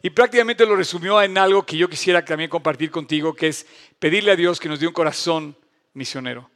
[0.00, 3.66] y prácticamente lo resumió en algo que yo quisiera también compartir contigo, que es
[3.98, 5.56] pedirle a Dios que nos dé un corazón
[5.92, 6.48] misionero.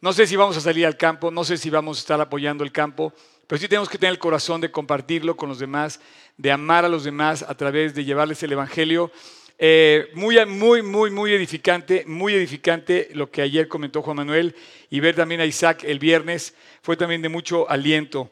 [0.00, 2.62] No sé si vamos a salir al campo, no sé si vamos a estar apoyando
[2.62, 3.12] el campo,
[3.48, 5.98] pero sí tenemos que tener el corazón de compartirlo con los demás,
[6.36, 9.10] de amar a los demás a través de llevarles el Evangelio.
[9.58, 14.54] Eh, muy, muy, muy, muy edificante, muy edificante lo que ayer comentó Juan Manuel
[14.88, 18.30] y ver también a Isaac el viernes fue también de mucho aliento.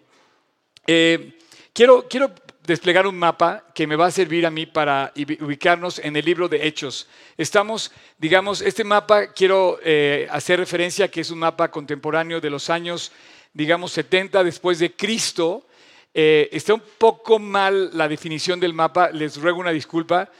[0.86, 1.36] Eh,
[1.72, 2.32] quiero, quiero
[2.66, 6.48] desplegar un mapa que me va a servir a mí para ubicarnos en el libro
[6.48, 7.08] de Hechos.
[7.36, 12.70] Estamos, digamos, este mapa quiero eh, hacer referencia que es un mapa contemporáneo de los
[12.70, 13.10] años,
[13.52, 15.66] digamos, 70 después de Cristo.
[16.14, 20.30] Eh, está un poco mal la definición del mapa, les ruego una disculpa.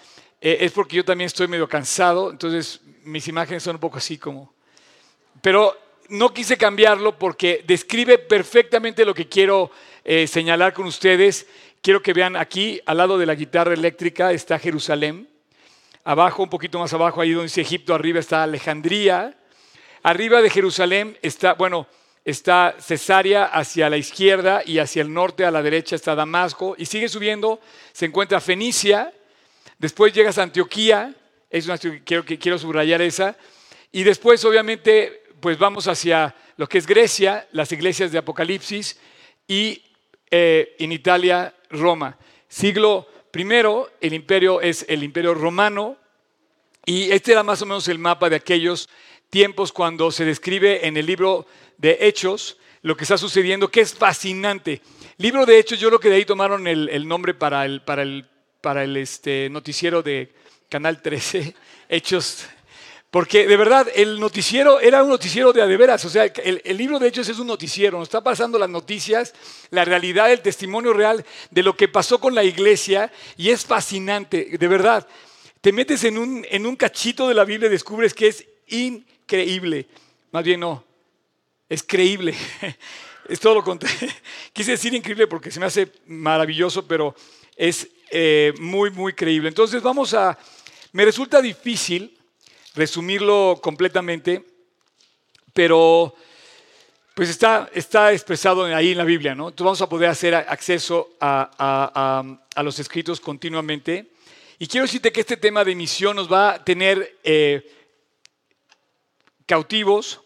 [0.41, 4.17] Eh, es porque yo también estoy medio cansado, entonces mis imágenes son un poco así
[4.19, 4.53] como...
[5.41, 5.77] Pero
[6.09, 9.73] no quise cambiarlo porque describe perfectamente lo que quiero
[10.27, 11.47] señalar con ustedes
[11.83, 15.29] Quiero que vean aquí, al lado de la guitarra eléctrica está Jerusalén.
[16.05, 19.37] Abajo, un poquito más abajo, ahí donde dice Egipto, arriba está Alejandría.
[20.05, 21.89] Arriba de Jerusalén está, bueno,
[22.25, 26.77] está Cesarea hacia la izquierda y hacia el norte a la derecha está Damasco.
[26.79, 27.61] Y sigue subiendo,
[27.93, 29.13] se encuentra Fenicia.
[29.77, 31.13] Después llegas a Antioquía,
[31.51, 33.37] es una, quiero, quiero subrayar esa.
[33.91, 39.01] Y después, obviamente, pues vamos hacia lo que es Grecia, las iglesias de Apocalipsis
[39.49, 39.83] y
[40.31, 42.19] eh, en Italia Roma.
[42.49, 43.45] Siglo I,
[44.01, 45.97] el imperio es el imperio romano
[46.85, 48.89] y este era más o menos el mapa de aquellos
[49.31, 51.47] tiempos cuando se describe en el libro
[51.79, 54.83] de Hechos lo que está sucediendo, que es fascinante.
[55.17, 58.29] Libro de Hechos, yo creo que de ahí tomaron el, nombre para el, para el,
[58.61, 60.33] para el este, noticiero de
[60.69, 61.55] Canal 13,
[61.89, 62.47] Hechos
[63.13, 66.03] porque de verdad, el noticiero era un noticiero de adeveras.
[66.07, 67.99] O sea, el, libro de Hechos es un noticiero.
[67.99, 69.35] Nos está pasando las noticias,
[69.69, 73.13] la realidad, el testimonio real de lo que pasó con la iglesia.
[73.37, 75.07] Y es fascinante, de verdad.
[75.61, 79.85] Te metes en un, cachito de la Biblia y descubres que es increíble.
[80.31, 80.83] Más bien no,
[81.69, 82.35] es creíble.
[83.29, 84.09] Es todo lo contrario.
[84.53, 87.15] Quise decir increíble porque se me hace maravilloso, pero
[87.57, 89.49] es eh, muy, muy creíble.
[89.49, 90.37] Entonces vamos a...
[90.91, 92.19] Me resulta difícil
[92.75, 94.45] resumirlo completamente,
[95.53, 96.15] pero
[97.15, 99.49] pues está, está expresado ahí en la Biblia, ¿no?
[99.49, 102.25] Entonces vamos a poder hacer acceso a,
[102.63, 104.13] los escritos continuamente.
[104.59, 107.71] Y quiero decirte que este tema de misión nos va a tener eh,
[109.45, 110.21] cautivos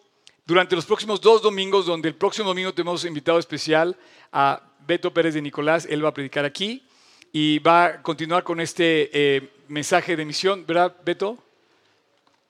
[0.45, 3.97] durante los próximos dos domingos, donde el próximo domingo tenemos invitado especial
[4.31, 6.87] a Beto Pérez de Nicolás, él va a predicar aquí
[7.33, 11.46] y va a continuar con este eh, mensaje de misión, ¿verdad, Beto?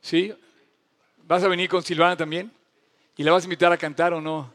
[0.01, 0.35] ¿Sí?
[1.25, 2.53] ¿Vas a venir con Silvana también?
[3.17, 4.53] ¿Y la vas a invitar a cantar o no?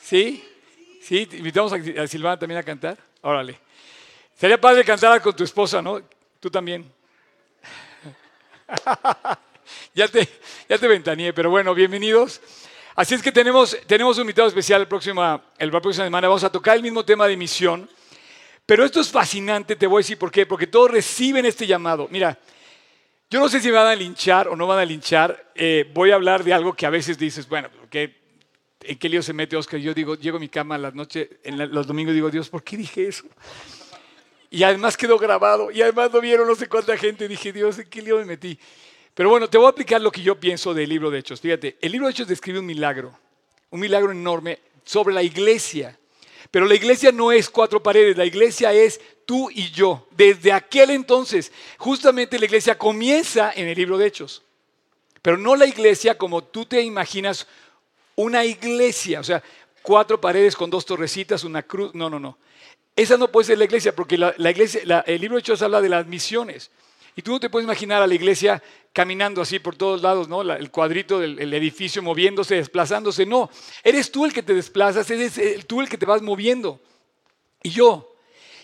[0.00, 0.44] ¿Sí?
[1.00, 1.28] ¿Sí?
[1.32, 2.98] ¿Invitamos a Silvana también a cantar?
[3.20, 3.58] Órale.
[4.34, 6.00] Sería padre cantar con tu esposa, ¿no?
[6.40, 6.90] Tú también.
[9.94, 10.28] ya, te,
[10.68, 12.40] ya te ventaneé, pero bueno, bienvenidos.
[12.94, 16.28] Así es que tenemos, tenemos un invitado especial el próximo, el próxima semana.
[16.28, 17.88] Vamos a tocar el mismo tema de misión.
[18.66, 20.46] Pero esto es fascinante, te voy a decir por qué.
[20.46, 22.08] Porque todos reciben este llamado.
[22.10, 22.38] Mira,
[23.32, 25.52] yo no sé si me van a linchar o no van a linchar.
[25.54, 29.32] Eh, voy a hablar de algo que a veces dices, bueno, ¿en qué lío se
[29.32, 29.80] mete Oscar?
[29.80, 32.62] Yo digo, llego a mi cama a las noches, en los domingos digo, Dios, ¿por
[32.62, 33.24] qué dije eso?
[34.50, 37.26] Y además quedó grabado, y además lo vieron no sé cuánta gente.
[37.26, 38.58] Dije, Dios, ¿en qué lío me metí?
[39.14, 41.40] Pero bueno, te voy a aplicar lo que yo pienso del libro de Hechos.
[41.40, 43.18] Fíjate, el libro de Hechos describe un milagro,
[43.70, 45.98] un milagro enorme sobre la iglesia.
[46.50, 50.06] Pero la iglesia no es cuatro paredes, la iglesia es tú y yo.
[50.10, 54.42] Desde aquel entonces, justamente la iglesia comienza en el libro de Hechos.
[55.22, 57.46] Pero no la iglesia como tú te imaginas
[58.16, 59.42] una iglesia, o sea,
[59.82, 61.94] cuatro paredes con dos torrecitas, una cruz.
[61.94, 62.36] No, no, no.
[62.94, 65.88] Esa no puede ser la iglesia, porque la, iglesia, el libro de Hechos habla de
[65.88, 66.70] las misiones.
[67.14, 68.62] Y tú no te puedes imaginar a la iglesia
[68.92, 70.42] caminando así por todos lados, ¿no?
[70.42, 73.26] el cuadrito del edificio moviéndose, desplazándose.
[73.26, 73.50] No,
[73.84, 76.80] eres tú el que te desplazas, eres tú el que te vas moviendo.
[77.62, 78.11] Y yo.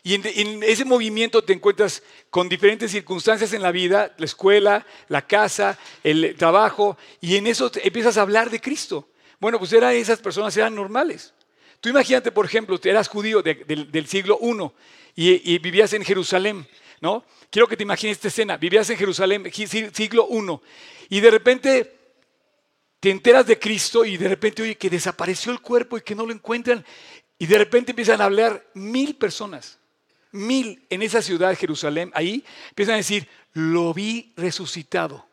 [0.02, 5.26] Y en, ese movimiento te encuentras con diferentes circunstancias en la vida, la escuela, la
[5.26, 9.08] casa, el trabajo, y en eso empiezas a hablar de Cristo.
[9.40, 11.32] Bueno, pues eran esas personas eran normales.
[11.80, 16.66] Tú imagínate, por ejemplo, eras judío del siglo I y vivías en Jerusalén.
[17.00, 17.24] ¿no?
[17.50, 18.56] Quiero que te imagines esta escena.
[18.56, 21.98] Vivías en Jerusalén, siglo I, y de repente
[23.00, 26.26] te enteras de Cristo y de repente, oye, que desapareció el cuerpo y que no
[26.26, 26.84] lo encuentran.
[27.38, 29.77] Y de repente empiezan a hablar mil personas,
[30.32, 35.26] mil en esa ciudad Jerusalén, ahí empiezan a decir, lo vi resucitado.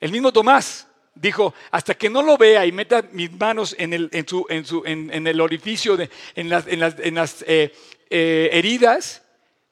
[0.00, 4.08] El mismo Tomás dijo, hasta que no lo vea y meta mis manos en el,
[4.12, 7.72] en su, en el orificio, de, en las, en las, eh,
[8.10, 9.22] eh, heridas,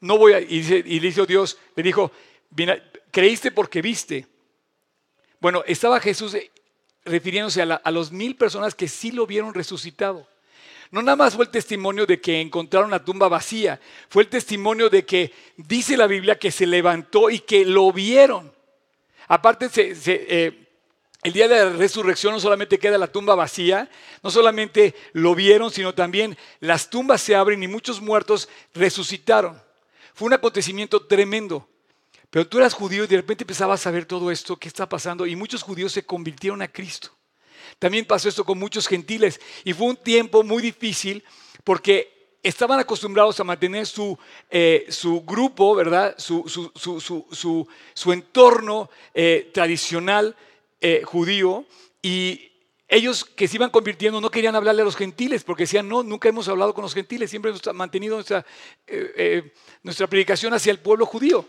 [0.00, 2.12] no voy a, y, dice, y le dijo Dios, le dijo,
[3.10, 4.26] creíste porque viste.
[5.40, 6.50] Bueno, estaba Jesús eh,
[7.04, 10.26] refiriéndose a, a los mil personas que sí lo vieron resucitado.
[10.90, 14.90] No nada más fue el testimonio de que encontraron la tumba vacía, fue el testimonio
[14.90, 18.52] de que dice la Biblia que se levantó y que lo vieron.
[19.28, 20.68] Aparte, eh,
[21.22, 23.88] el día de la resurrección no solamente queda la tumba vacía,
[24.22, 29.62] no solamente lo vieron, sino también las tumbas se abren y muchos muertos resucitaron.
[30.14, 31.68] Fue un acontecimiento tremendo.
[32.30, 35.26] Pero tú eras judío y de repente empezabas a ver todo esto, qué está pasando,
[35.26, 37.10] y muchos judíos se convirtieron a Cristo.
[37.78, 41.22] También pasó esto con muchos gentiles y fue un tiempo muy difícil
[41.64, 44.18] porque estaban acostumbrados a mantener su,
[44.50, 46.14] eh, su grupo, ¿verdad?
[46.18, 46.48] Su,
[47.94, 50.36] su, entorno eh, tradicional
[50.80, 51.64] eh, judío
[52.02, 52.46] y
[52.88, 56.28] ellos que se iban convirtiendo no querían hablarle a los gentiles porque decían, no, nunca
[56.28, 58.44] hemos hablado con los gentiles, siempre hemos mantenido nuestra,
[59.82, 61.46] nuestra predicación hacia el pueblo judío.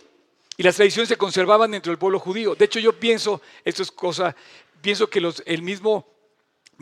[0.58, 2.54] Y las tradiciones se conservaban dentro del pueblo judío.
[2.54, 4.36] De hecho, yo pienso, esto es cosa,
[4.82, 6.11] pienso que los, el mismo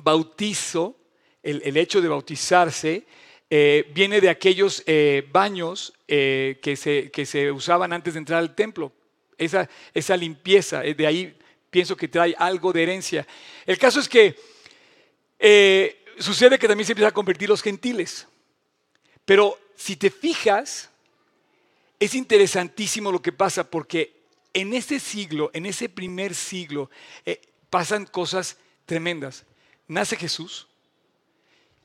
[0.04, 0.96] bautizo,
[1.44, 3.06] el, hecho de bautizarse,
[3.50, 8.40] eh, viene de aquellos eh, baños eh, que, se, que, se, usaban antes de entrar
[8.40, 8.92] al templo.
[9.38, 11.38] Esa, esa limpieza, de ahí
[11.70, 13.26] pienso que trae algo de herencia.
[13.66, 14.36] El caso es que
[16.20, 18.28] sucede que también se empiezan a convertir los gentiles.
[19.24, 20.90] Pero si te fijas,
[22.00, 24.14] es interesantísimo lo que pasa porque
[24.54, 26.90] en ese siglo, en ese primer siglo,
[27.70, 29.46] pasan cosas tremendas
[29.90, 30.68] nace Jesús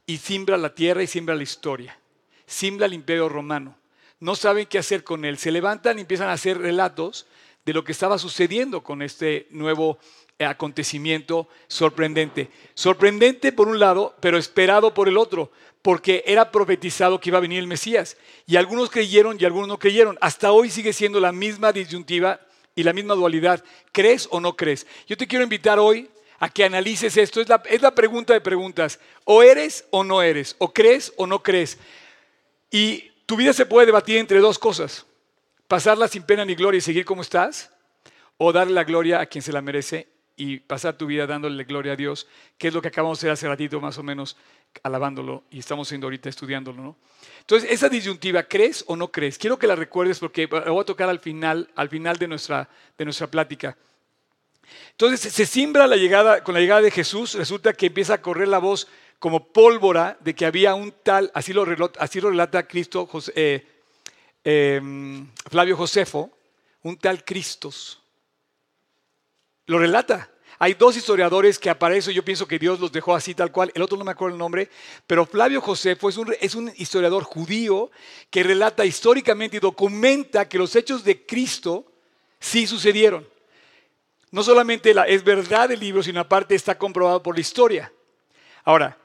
[0.06, 1.98] y simbra la tierra y siembra la historia.
[2.46, 3.76] Simbra el imperio romano.
[4.20, 5.38] No saben qué hacer con él.
[5.38, 7.26] Se levantan y empiezan a hacer relatos
[7.64, 9.98] de lo que estaba sucediendo con este nuevo
[10.38, 12.50] eh, acontecimiento sorprendente.
[12.74, 17.42] Sorprendente por un lado, pero esperado por el otro, porque era profetizado que iba a
[17.42, 18.18] venir el Mesías.
[18.46, 20.18] Y algunos creyeron y algunos no creyeron.
[20.20, 22.40] Hasta hoy sigue siendo la misma disyuntiva
[22.74, 23.64] y la misma dualidad.
[23.92, 24.86] ¿Crees o no crees?
[25.06, 26.10] Yo te quiero invitar hoy
[26.44, 27.40] a que analices esto.
[27.40, 29.00] Es la, es la pregunta de preguntas.
[29.24, 30.56] O eres o no eres.
[30.58, 31.78] O crees o no crees.
[32.70, 35.06] Y tu vida se puede debatir entre dos cosas.
[35.68, 37.70] Pasarla sin pena ni gloria y seguir como estás.
[38.36, 40.06] O darle la gloria a quien se la merece
[40.36, 42.26] y pasar tu vida dándole gloria a Dios,
[42.58, 44.36] que es lo que acabamos de hacer hace ratito más o menos,
[44.82, 46.82] alabándolo y estamos siendo ahorita estudiándolo.
[46.82, 46.96] ¿no?
[47.40, 49.38] Entonces, esa disyuntiva, ¿crees o no crees?
[49.38, 52.68] Quiero que la recuerdes porque la voy a tocar al final, al final de, nuestra,
[52.98, 53.78] de nuestra plática.
[54.92, 58.48] Entonces se simbra la llegada, con la llegada de Jesús, resulta que empieza a correr
[58.48, 58.88] la voz
[59.18, 63.66] como pólvora de que había un tal, así lo, relata Cristo, eh,
[64.44, 66.30] em, Flavio Josefo,
[66.82, 68.00] un tal Cristos.
[69.66, 70.30] Lo relata.
[70.58, 73.82] Hay dos historiadores que eso yo pienso que Dios los dejó así tal cual, el
[73.82, 74.70] otro no me acuerdo el nombre,
[75.06, 77.90] pero Flavio Josefo es un historiador judío
[78.30, 81.90] que relata históricamente y documenta que los hechos de Cristo
[82.38, 83.26] sí sucedieron
[84.34, 87.92] no solamente es verdad el libro, sino aparte está comprobado por la historia.
[88.64, 88.98] Ahora,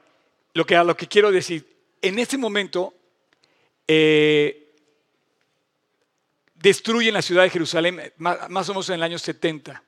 [0.54, 1.64] lo que, lo que quiero decir,
[2.02, 2.92] en este momento
[3.86, 4.74] eh,
[6.56, 9.80] destruyen la ciudad de Jerusalén, más, más o menos en el año 70.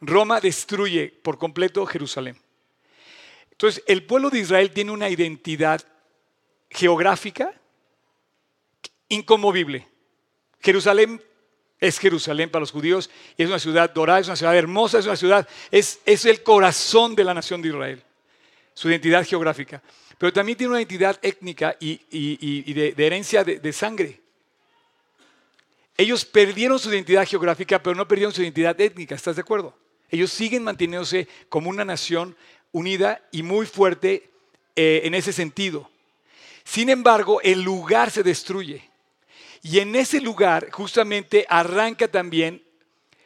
[0.00, 2.36] Roma destruye por completo Jerusalén.
[3.52, 5.80] Entonces, el pueblo de Israel tiene una identidad
[6.68, 7.54] geográfica
[9.08, 9.86] inconmovible.
[10.60, 11.22] Jerusalén
[11.80, 15.06] es Jerusalén para los judíos y es una ciudad dorada, es una ciudad hermosa, es
[15.06, 18.02] una ciudad, es, es el corazón de la nación de Israel,
[18.74, 19.82] su identidad geográfica.
[20.18, 24.20] Pero también tiene una identidad étnica y, de, herencia de, de sangre.
[25.96, 29.76] Ellos perdieron su identidad geográfica, pero no perdieron su identidad étnica, ¿estás de acuerdo?
[30.10, 32.36] Ellos siguen manteniéndose como una nación
[32.72, 34.30] unida y muy fuerte
[34.74, 35.90] eh, en ese sentido.
[36.64, 38.87] Sin embargo, el lugar se destruye.
[39.70, 42.64] Y en ese lugar justamente arranca también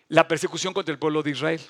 [0.09, 1.61] la persecución contra el pueblo de Israel.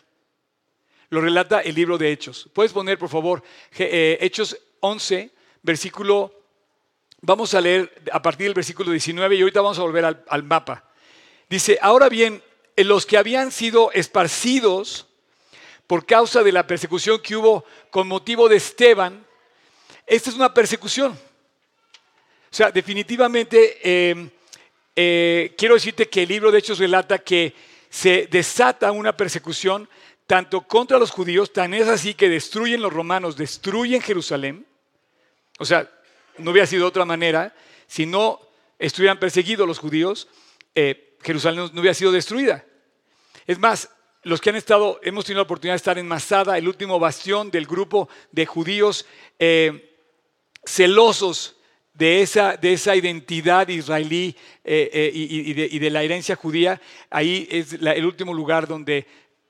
[1.10, 2.48] Lo relata el libro de Hechos.
[2.54, 3.42] Puedes poner, por favor,
[3.76, 6.32] eh, Hechos 11, versículo,
[7.20, 10.88] vamos a leer a partir del versículo 19 y ahorita vamos a volver al, mapa.
[11.50, 12.42] Dice, ahora bien,
[12.78, 15.06] los que habían sido esparcidos
[15.86, 19.26] por causa de la persecución que hubo con motivo de Esteban,
[20.06, 21.12] esta es una persecución.
[21.12, 24.30] O sea, definitivamente eh,
[24.94, 27.54] eh, quiero decirte que el libro de Hechos relata que
[27.88, 29.88] se desata una persecución
[30.26, 34.66] tanto contra los judíos, tan es así que destruyen los romanos, destruyen Jerusalén.
[35.58, 35.90] O sea,
[36.38, 37.54] no hubiera sido de otra manera.
[37.86, 38.40] Si no
[38.78, 40.28] estuvieran perseguidos los judíos,
[40.74, 42.64] eh, Jerusalén no hubiera sido destruida.
[43.46, 43.90] Es más,
[44.22, 47.50] los que han estado, hemos tenido la oportunidad de estar en Masada, el último bastión
[47.50, 49.04] del grupo de judíos
[49.38, 49.98] eh,
[50.64, 51.56] celosos
[51.94, 54.34] de esa, de esa identidad israelí
[54.64, 56.80] eh, eh, y, de, la herencia judía,
[57.10, 59.06] ahí es el último lugar donde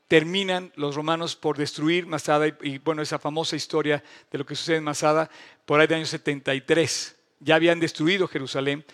[0.08, 4.76] terminan los romanos por destruir Masada y, bueno, esa famosa historia de lo que sucede
[4.76, 5.30] en Masada
[5.64, 7.16] por ahí de año 73.
[7.40, 8.84] Ya habían destruido Jerusalén,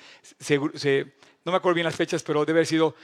[1.44, 2.94] no me acuerdo bien las fechas, pero debe haber sido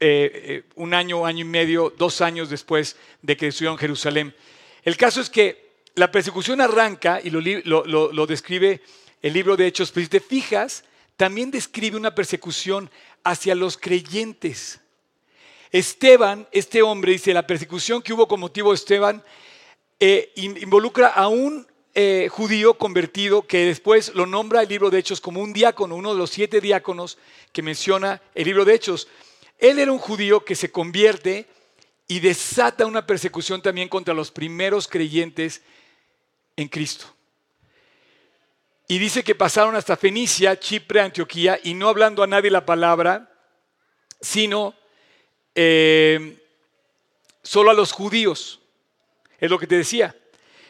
[0.00, 4.34] eh, un año, año y medio, dos años después de que destruyeron Jerusalén.
[4.82, 5.64] El caso es que
[5.94, 8.82] la persecución arranca y lo describe
[9.24, 10.84] el libro de Hechos, pero si te fijas,
[11.16, 12.90] también describe una persecución
[13.22, 14.80] hacia los creyentes.
[15.72, 19.24] Esteban, este hombre, dice, la persecución que hubo con motivo de Esteban,
[19.98, 25.22] eh, involucra a un eh, judío convertido que después lo nombra el libro de Hechos
[25.22, 27.16] como un diácono, uno de los siete diáconos
[27.50, 29.08] que menciona el libro de Hechos.
[29.58, 31.46] Él era un judío que se convierte
[32.06, 35.62] y desata una persecución también contra los primeros creyentes
[36.56, 37.13] en Cristo.
[38.86, 43.30] Y dice que pasaron hasta Fenicia, Chipre, Antioquía, y no hablando a nadie la palabra,
[44.20, 44.74] sino
[45.54, 46.38] eh,
[47.42, 48.60] solo a los judíos.
[49.38, 50.14] Es lo que te decía.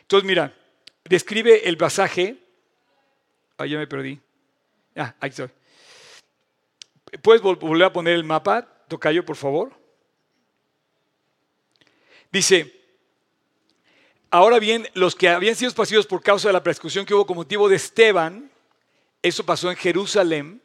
[0.02, 0.54] Entonces, mira,
[1.04, 2.37] describe el pasaje.
[3.59, 4.21] Ah, ya me perdí.
[4.97, 5.49] Ah, ahí estoy.
[7.23, 9.73] ¿Puedes volver a poner el mapa, Tocayo, por favor?
[12.30, 12.83] Dice,
[14.34, 17.36] Ahora bien, los que habían sido esparcidos por causa de la persecución que hubo con
[17.36, 18.50] motivo de Esteban,
[19.22, 20.60] eso pasó en Jerusalén.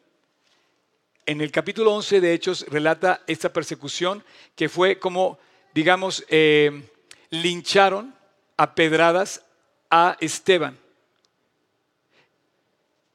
[1.28, 4.24] En el capítulo 11 de Hechos relata esta persecución
[4.56, 5.38] que fue como,
[5.76, 6.82] digamos, eh,
[7.30, 8.16] lincharon
[8.58, 9.46] a pedradas
[9.92, 10.76] a Esteban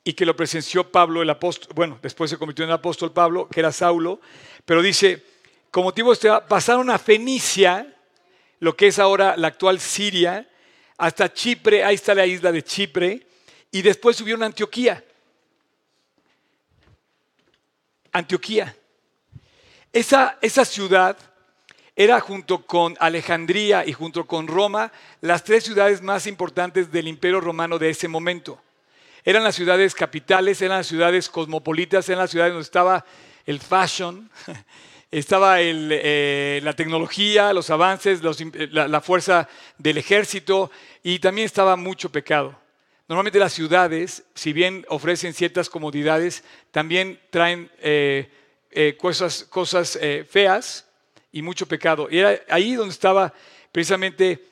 [0.04, 3.48] y que lo presenció Pablo, el apóstol, bueno, después se convirtió en el apóstol Pablo,
[3.48, 4.20] que era Saulo,
[4.64, 5.20] pero dice,
[5.72, 7.93] con motivo de Esteban, pasaron a Fenicia,
[8.60, 10.48] lo que es ahora la actual Siria,
[10.96, 13.26] hasta Chipre, ahí está la isla de Chipre,
[13.70, 15.04] y después subieron a Antioquía.
[18.12, 18.76] Antioquía.
[19.92, 21.16] Esa, esa ciudad
[21.96, 27.40] era junto con Alejandría y junto con Roma las tres ciudades más importantes del imperio
[27.40, 28.60] romano de ese momento.
[29.24, 33.04] Eran las ciudades capitales, eran las ciudades cosmopolitas, eran las ciudades donde estaba
[33.46, 34.30] el fashion,
[35.18, 38.20] estaba eh, la tecnología, los avances,
[38.72, 40.72] la, fuerza del ejército
[41.04, 42.58] y también estaba mucho pecado.
[43.06, 46.42] Normalmente las ciudades, si bien ofrecen ciertas comodidades,
[46.72, 48.28] también traen eh,
[48.72, 49.96] eh, cosas, cosas
[50.28, 50.86] feas
[51.30, 52.08] y mucho pecado.
[52.10, 53.32] Y era ahí donde estaba
[53.70, 54.44] precisamente,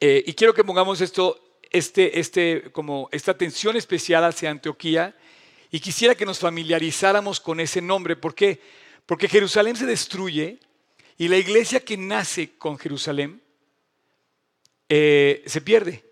[0.00, 5.14] y quiero que pongamos esto, este, este, como esta atención especial hacia Antioquía,
[5.70, 8.16] y quisiera que nos familiarizáramos con ese nombre.
[8.16, 8.60] ¿Por qué?
[9.08, 10.58] Porque Jerusalén se destruye
[11.16, 13.40] y la iglesia que nace con Jerusalén
[14.86, 16.04] eh, se pierde.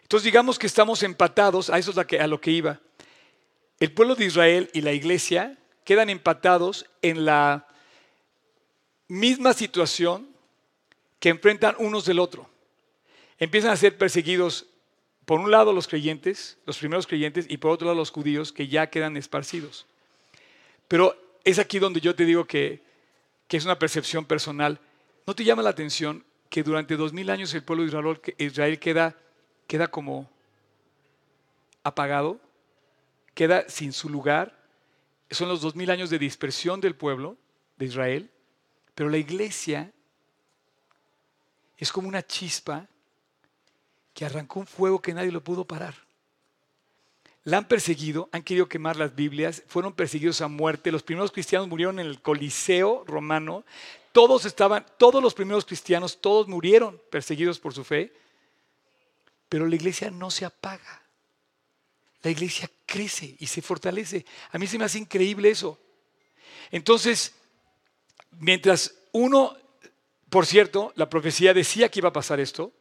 [0.00, 2.80] Entonces digamos que estamos empatados, a eso es a lo que iba.
[3.78, 7.68] El pueblo de Israel y la iglesia quedan empatados en la
[9.06, 10.30] misma situación
[11.20, 12.48] que enfrentan unos del otro.
[13.38, 14.64] Empiezan a ser perseguidos,
[15.26, 18.66] por un lado los creyentes, los primeros creyentes, y por otro lado los judíos que
[18.66, 19.84] ya quedan esparcidos.
[20.88, 22.82] Pero es aquí donde yo te digo que,
[23.48, 24.78] es una percepción personal.
[25.26, 29.16] ¿No te llama la atención que durante dos mil años el pueblo de Israel, queda,
[29.66, 30.30] queda como
[31.82, 32.38] apagado?
[33.34, 34.58] Queda sin su lugar.
[35.30, 37.38] Son los dos mil años de dispersión del pueblo
[37.78, 38.30] de Israel.
[38.94, 39.90] Pero la iglesia
[41.78, 42.86] es como una chispa
[44.12, 46.07] que arrancó un fuego que nadie lo pudo parar
[47.44, 50.92] la han perseguido, han querido quemar las Biblias, fueron perseguidos a muerte.
[50.92, 53.64] Los primeros cristianos murieron en el Coliseo romano.
[54.12, 58.12] Todos estaban, todos los primeros cristianos, todos murieron perseguidos por su fe.
[59.48, 61.02] Pero la iglesia no se apaga.
[62.22, 64.26] La iglesia crece y se fortalece.
[64.50, 65.78] A mí se me hace increíble eso.
[66.70, 67.34] Entonces,
[68.32, 69.56] mientras uno,
[70.28, 72.72] por cierto, la profecía decía que iba a pasar esto,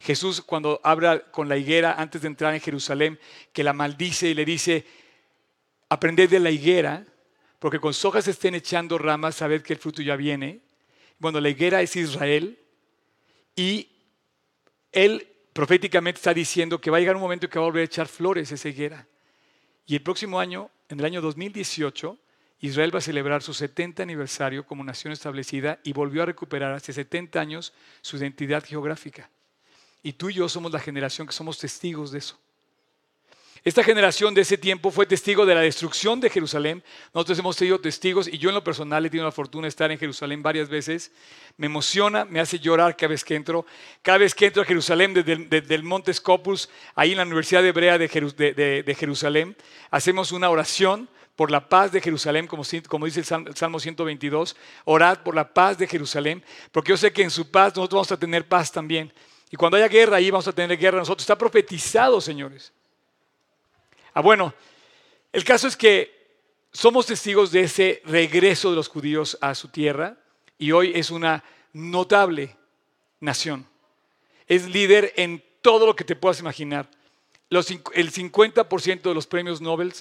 [0.00, 3.18] Jesús cuando habla con la higuera antes de entrar en Jerusalén,
[3.52, 4.86] que la maldice y le dice,
[5.88, 7.04] aprended de la higuera,
[7.58, 10.60] porque con hojas estén echando ramas, sabed que el fruto ya viene.
[11.18, 12.58] Bueno, la higuera es Israel
[13.54, 13.88] y
[14.92, 17.86] él proféticamente está diciendo que va a llegar un momento que va a volver a
[17.86, 19.06] echar flores esa higuera.
[19.86, 22.18] Y el próximo año, en el año 2018,
[22.60, 26.92] Israel va a celebrar su 70 aniversario como nación establecida y volvió a recuperar hace
[26.92, 29.30] 70 años su identidad geográfica.
[30.06, 32.38] Y tú y yo somos la generación que somos testigos de eso.
[33.64, 36.84] Esta generación de ese tiempo fue testigo de la destrucción de Jerusalén.
[37.12, 39.90] Nosotros hemos sido testigos y yo en lo personal he tenido la fortuna de estar
[39.90, 41.10] en Jerusalén varias veces.
[41.56, 43.66] Me emociona, me hace llorar cada vez que entro.
[44.00, 47.98] Cada vez que entro a Jerusalén desde el, monte Scopus, ahí en la Universidad Hebrea
[47.98, 49.56] de, Jerusalén,
[49.90, 54.54] hacemos una oración por la paz de Jerusalén, como, como dice el Salmo 122.
[54.84, 58.12] Orad por la paz de Jerusalén, porque yo sé que en su paz nosotros vamos
[58.12, 59.12] a tener paz también.
[59.56, 61.22] Y cuando haya guerra, ahí vamos a tener guerra nosotros.
[61.22, 62.74] Está profetizado, señores.
[64.12, 64.52] Ah, bueno,
[65.32, 66.14] el caso es que
[66.70, 70.18] somos testigos de ese regreso de los judíos a su tierra
[70.58, 72.54] y hoy es una notable
[73.20, 73.66] nación.
[74.46, 76.86] Es líder en todo lo que te puedas imaginar.
[77.48, 79.94] el 50% de los premios Nobel,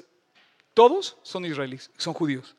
[0.73, 2.57] todos son israelíes, son judíos.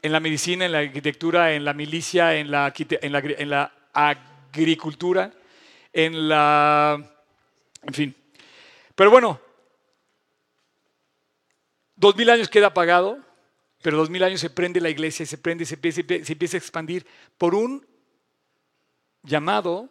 [0.00, 5.34] En la medicina, en la arquitectura, en la milicia, en la, en la agricultura,
[5.92, 6.98] en la...
[7.82, 8.14] En fin.
[8.94, 9.40] Pero bueno,
[12.02, 13.20] Dos mil años queda apagado,
[13.80, 17.06] pero dos mil años se prende la iglesia, se prende, se se empieza a expandir
[17.38, 17.86] por un
[19.22, 19.88] llamado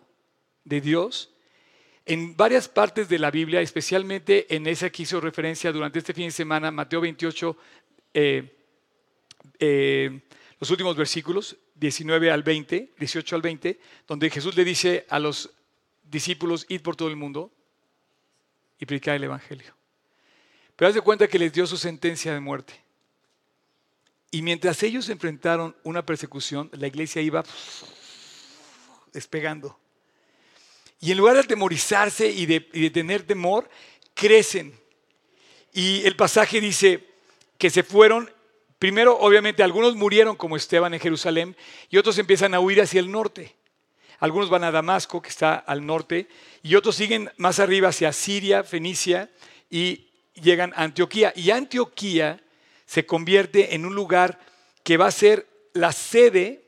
[0.65, 1.33] de Dios
[2.05, 6.25] en varias partes de la Biblia, especialmente en esa que hizo referencia durante este fin
[6.25, 7.57] de semana, Mateo 28,
[8.13, 8.57] eh,
[9.59, 10.19] eh,
[10.59, 15.49] los últimos versículos, 19 al 20, 18 al 20, donde Jesús le dice a los
[16.11, 17.51] discípulos, id por todo el mundo
[18.77, 19.73] y predicar el Evangelio.
[20.75, 22.73] Pero haz de cuenta que les dio su sentencia de muerte.
[24.29, 27.43] Y mientras ellos enfrentaron una persecución, la iglesia iba
[29.13, 29.77] despegando.
[30.99, 33.69] Y en lugar de atemorizarse y de, y de tener temor,
[34.13, 34.73] crecen.
[35.73, 37.07] Y el pasaje dice
[37.57, 38.31] que se fueron,
[38.79, 41.55] primero obviamente algunos murieron como Esteban en Jerusalén
[41.89, 43.55] y otros empiezan a huir hacia el norte.
[44.21, 46.27] Algunos van a Damasco, que está al norte,
[46.61, 49.31] y otros siguen más arriba hacia Siria, Fenicia,
[49.67, 51.33] y llegan a Antioquía.
[51.35, 52.39] Y Antioquía
[52.85, 54.39] se convierte en un lugar
[54.83, 56.63] que va a ser la sede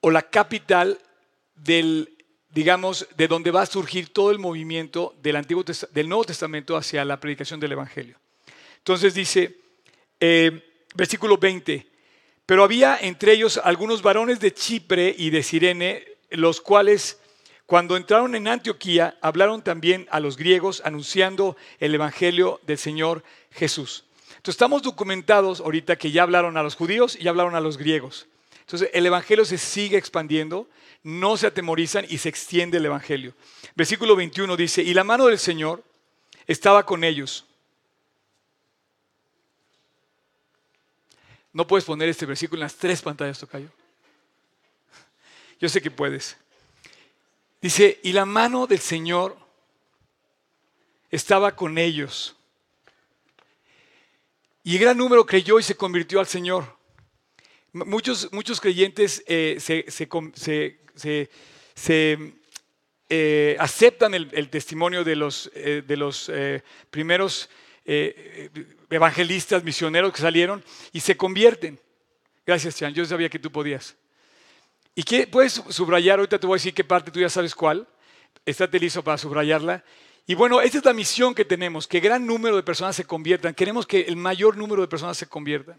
[0.00, 0.98] o la capital
[1.54, 2.14] del,
[2.50, 7.06] digamos, de donde va a surgir todo el movimiento del, Antiguo, del Nuevo Testamento hacia
[7.06, 8.18] la predicación del Evangelio.
[8.76, 9.56] Entonces dice,
[10.20, 11.89] eh, versículo 20,
[12.50, 17.20] pero había entre ellos algunos varones de Chipre y de Sirene, los cuales
[17.64, 24.04] cuando entraron en Antioquía, hablaron también a los griegos anunciando el Evangelio del Señor Jesús.
[24.30, 27.78] Entonces estamos documentados ahorita que ya hablaron a los judíos y ya hablaron a los
[27.78, 28.26] griegos.
[28.62, 30.68] Entonces el Evangelio se sigue expandiendo,
[31.04, 33.32] no se atemorizan y se extiende el Evangelio.
[33.76, 35.84] Versículo 21 dice, y la mano del Señor
[36.48, 37.46] estaba con ellos.
[41.52, 43.68] No puedes poner este versículo en las tres pantallas, Tocayo.
[45.60, 46.36] Yo sé que puedes.
[47.60, 49.36] Dice, y la mano del Señor
[51.10, 52.36] estaba con ellos.
[54.62, 56.78] Y el gran número creyó y se convirtió al Señor.
[57.72, 61.28] Muchos, muchos creyentes eh, se,
[63.08, 66.30] eh, aceptan el, testimonio de los, eh, de los
[66.90, 67.48] primeros
[68.90, 71.80] evangelistas, misioneros que salieron y se convierten.
[72.44, 72.92] Gracias, Chan.
[72.92, 73.96] Yo sabía que tú podías.
[74.94, 76.18] ¿Y qué puedes subrayar?
[76.18, 77.86] Ahorita te voy a decir qué parte tú ya sabes cuál.
[78.44, 79.84] Estate listo para subrayarla.
[80.26, 83.54] Y bueno, esta es la misión que tenemos, que gran número de personas se conviertan.
[83.54, 85.78] Queremos que el mayor número de personas se conviertan.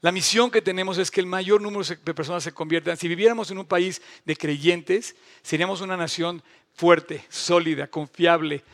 [0.00, 2.96] La misión que tenemos es que el mayor número de personas se conviertan.
[2.96, 6.42] Si viviéramos en un país de creyentes, seríamos una nación
[6.74, 8.64] fuerte, sólida, confiable,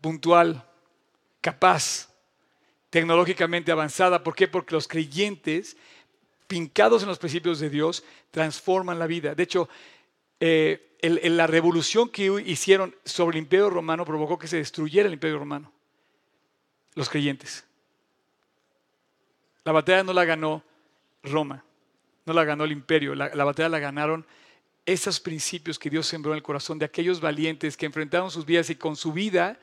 [0.00, 0.64] puntual,
[1.42, 2.08] capaz,
[2.90, 4.22] tecnológicamente avanzada.
[4.22, 4.48] ¿Por qué?
[4.48, 5.76] Porque los creyentes
[6.46, 9.34] pincados en los principios de Dios, transforman la vida.
[9.34, 9.68] De hecho,
[10.40, 15.38] eh, la revolución que hicieron sobre el imperio romano provocó que se destruyera el imperio
[15.38, 15.72] romano.
[16.94, 17.64] Los creyentes.
[19.64, 20.62] La batalla no la ganó
[21.22, 21.64] Roma,
[22.24, 24.24] no la ganó el imperio, la, la batalla la ganaron
[24.84, 28.70] esos principios que Dios sembró en el corazón de aquellos valientes que enfrentaron sus vidas
[28.70, 29.58] y con su vida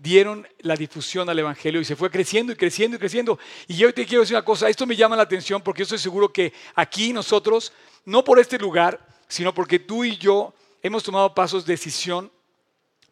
[0.00, 3.38] dieron la difusión al Evangelio y se fue creciendo y creciendo y creciendo.
[3.68, 5.98] Y yo te quiero decir una cosa, esto me llama la atención porque yo estoy
[5.98, 7.72] seguro que aquí nosotros,
[8.06, 12.32] no por este lugar, sino porque tú y yo hemos tomado pasos de decisión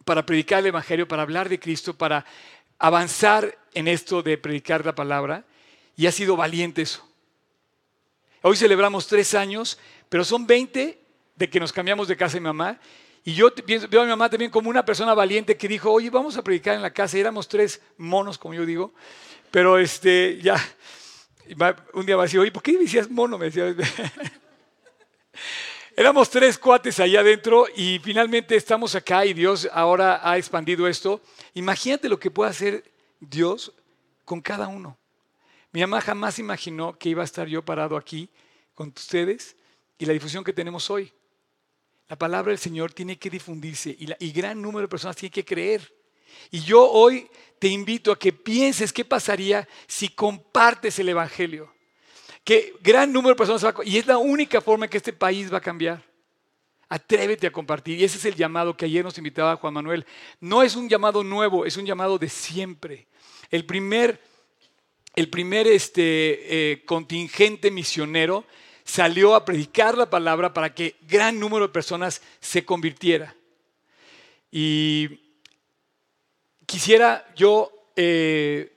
[0.07, 2.25] para predicar el Evangelio, para hablar de Cristo, para
[2.79, 5.45] avanzar en esto de predicar la palabra.
[5.95, 7.07] Y ha sido valiente eso.
[8.41, 10.99] Hoy celebramos tres años, pero son 20
[11.37, 12.81] de que nos cambiamos de casa de mamá
[13.25, 13.51] y yo
[13.91, 16.75] veo a mi mamá también como una persona valiente que dijo, oye, vamos a predicar
[16.75, 17.17] en la casa.
[17.17, 18.93] Y éramos tres monos, como yo digo.
[19.51, 20.57] Pero este, ya,
[21.95, 23.39] un día va a oye, ¿por qué decías mono?
[23.39, 23.75] Me decía.
[25.97, 31.21] Éramos tres cuates allá adentro y finalmente estamos acá y Dios ahora ha expandido esto.
[31.55, 32.85] Imagínate lo que puede hacer
[33.19, 33.73] Dios
[34.25, 34.97] con cada uno.
[35.73, 38.31] Mi mamá jamás imaginó que iba a estar yo parado aquí
[38.75, 39.57] con ustedes
[39.99, 41.13] y la difusión que tenemos hoy.
[42.09, 45.93] La palabra del Señor tiene que difundirse y, gran número de personas tiene que creer.
[46.51, 51.71] Y yo hoy te invito a que pienses qué pasaría si compartes el Evangelio.
[52.45, 53.85] Que gran número de personas va a...
[53.85, 56.03] Y es la única forma que este país va a cambiar.
[56.89, 57.99] Atrévete a compartir.
[57.99, 60.07] Y ese es el llamado que ayer nos invitaba Juan Manuel.
[60.41, 63.07] No es un llamado nuevo, es un llamado de siempre.
[63.51, 64.19] El primer,
[65.15, 68.47] el primer este, eh, contingente misionero
[68.89, 73.37] salió a predicar la palabra para que gran número de personas se convirtiera.
[74.51, 75.21] Y
[76.65, 78.73] quisiera yo eh,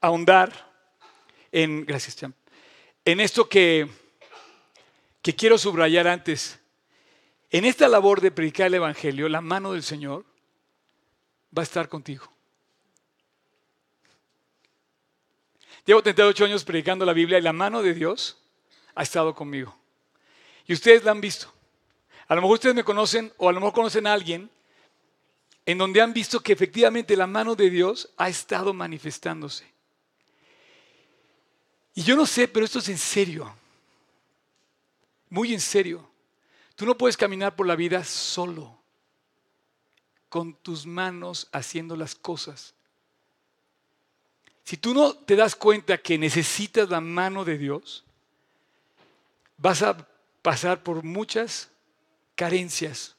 [0.00, 0.52] ahondar
[1.50, 2.16] en, gracias,
[3.04, 3.88] en esto que,
[5.20, 6.60] que quiero subrayar antes.
[7.50, 10.24] En esta labor de predicar el Evangelio, la mano del Señor
[11.56, 12.30] va a estar contigo.
[15.84, 18.38] Llevo 38 años predicando la Biblia y la mano de Dios
[18.96, 19.76] ha estado conmigo.
[20.66, 21.52] Y ustedes la han visto.
[22.26, 24.50] A lo mejor ustedes me conocen o a lo mejor conocen a alguien
[25.64, 29.64] en donde han visto que efectivamente la mano de Dios ha estado manifestándose.
[31.94, 33.54] Y yo no sé, pero esto es en serio.
[35.28, 36.08] Muy en serio.
[36.74, 38.78] Tú no puedes caminar por la vida solo,
[40.28, 42.74] con tus manos haciendo las cosas.
[44.64, 48.05] Si tú no te das cuenta que necesitas la mano de Dios,
[49.56, 49.96] vas a
[50.42, 51.70] pasar por muchas
[52.34, 53.16] carencias.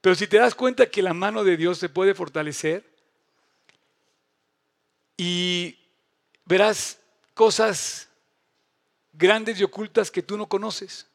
[0.00, 2.84] Pero si te das cuenta que la mano de Dios te puede fortalecer
[5.16, 5.78] y
[6.44, 6.98] verás
[7.34, 8.08] cosas
[9.12, 11.06] grandes y ocultas que tú no conoces,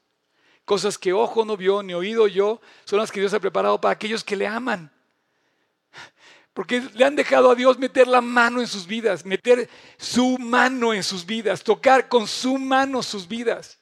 [0.63, 3.93] cosas que ojo no vio ni oído yo, son las que Dios ha preparado para
[3.93, 4.91] aquellos que le aman.
[6.57, 10.91] Porque le han dejado a Dios meter la mano en sus vidas, meter su mano
[10.91, 13.77] en sus vidas, tocar con su mano sus vidas.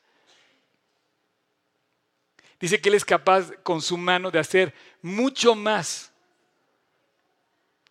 [2.59, 6.11] Dice que Él es capaz con su mano de hacer mucho más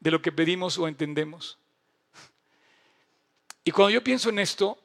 [0.01, 1.57] de lo que pedimos o entendemos.
[3.65, 4.79] Y cuando yo pienso en esto,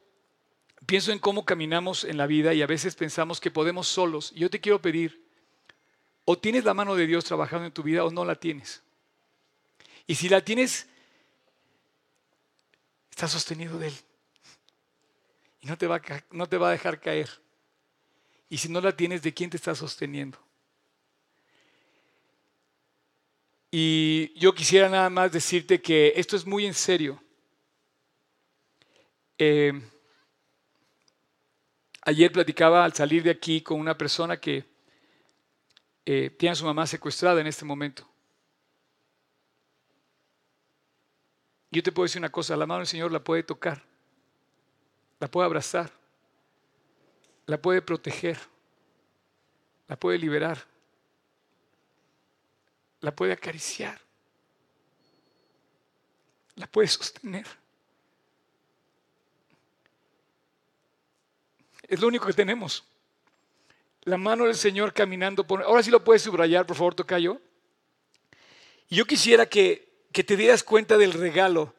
[0.85, 4.31] pienso en cómo caminamos en la vida y a veces pensamos que podemos solos.
[4.33, 5.27] Yo te quiero pedir,
[6.23, 8.81] o tienes la mano de Dios trabajando en tu vida o no la tienes.
[10.09, 10.87] Y si la tienes,
[13.11, 13.93] está sostenido de Él.
[15.61, 17.29] Y no te, va a, no te va a dejar caer.
[18.49, 20.39] Y si no la tienes, ¿de quién te está sosteniendo?
[23.69, 27.21] Y yo quisiera nada más decirte que esto es muy en serio.
[29.37, 29.79] Eh,
[32.01, 34.65] ayer platicaba al salir de aquí con una persona que
[36.03, 38.09] eh, tiene a su mamá secuestrada en este momento.
[41.71, 43.83] Yo te puedo decir una cosa, la mano del Señor la puede tocar,
[45.19, 45.91] la puede abrazar,
[47.45, 48.39] la puede proteger,
[49.87, 50.65] la puede liberar,
[53.01, 53.99] la puede acariciar,
[56.55, 57.45] la puede sostener.
[61.83, 62.83] Es lo único que tenemos.
[64.03, 65.63] La mano del Señor caminando por...
[65.63, 67.41] Ahora sí lo puedes subrayar, por favor, Tocayo.
[68.89, 69.88] Y yo quisiera que
[70.19, 71.73] que te dieras cuenta del regalo.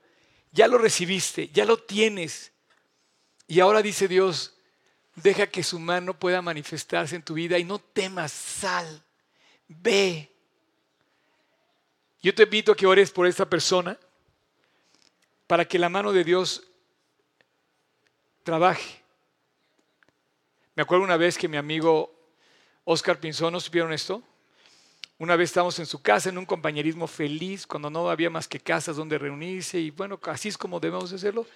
[0.51, 2.53] Ya lo recibiste, ya lo tienes.
[3.47, 4.57] Y ahora dice Dios,
[5.15, 9.05] deja que su mano pueda manifestarse en tu vida y no temas, sal,
[9.69, 10.33] ve.
[12.23, 13.99] Yo te invito a que ores por esta persona
[15.47, 16.67] para que la mano de Dios
[18.43, 19.03] trabaje.
[20.75, 22.11] Me acuerdo una vez que mi amigo
[22.85, 24.23] Oscar Pinzón, ¿no supieron esto?
[25.21, 28.59] Una vez estábamos en su casa en un compañerismo feliz, cuando no había más que
[28.59, 31.47] casas donde reunirse y bueno, así es como debemos hacerlo.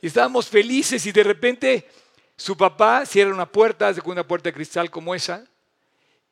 [0.00, 1.86] Y estábamos felices y de repente
[2.34, 5.44] su papá cierra una puerta, de una puerta de cristal como esa,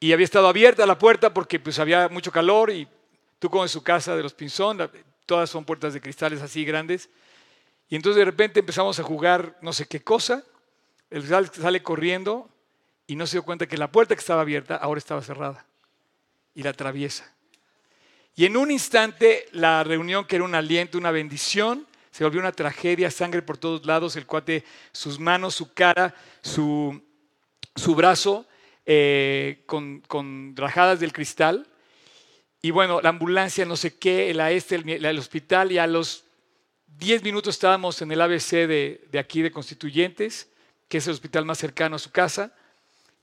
[0.01, 2.89] y había estado abierta la puerta porque pues había mucho calor y
[3.39, 4.91] tú como en su casa de los Pinzón,
[5.27, 7.11] todas son puertas de cristales así grandes.
[7.91, 10.43] Y entonces de repente empezamos a jugar no sé qué cosa,
[11.11, 11.23] el
[11.53, 12.49] sale corriendo
[13.07, 15.68] y no se dio cuenta que la puerta que estaba abierta ahora estaba cerrada
[16.59, 17.33] y la atraviesa.
[18.35, 22.51] Y en un instante la reunión que era un aliento, una bendición, se volvió una
[22.51, 27.01] tragedia, sangre por todos lados, el cuate, sus manos, su cara, su,
[27.77, 28.45] su brazo
[28.85, 31.65] eh, con, con, rajadas del cristal.
[32.61, 36.25] Y bueno, la ambulancia, no sé qué, el este, el, el hospital, y a los
[36.99, 40.49] 10 minutos estábamos en el ABC de, de aquí de Constituyentes,
[40.89, 42.53] que es el hospital más cercano a su casa,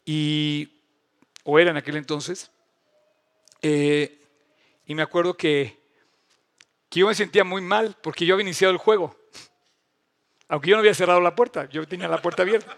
[0.05, 0.69] y
[1.43, 2.49] o era en aquel entonces.
[3.67, 4.21] Eh,
[4.85, 5.79] y me acuerdo que,
[6.91, 9.17] yo me sentía muy mal porque yo había iniciado el juego.
[10.47, 12.77] Aunque yo no había cerrado la puerta, yo tenía la puerta abierta.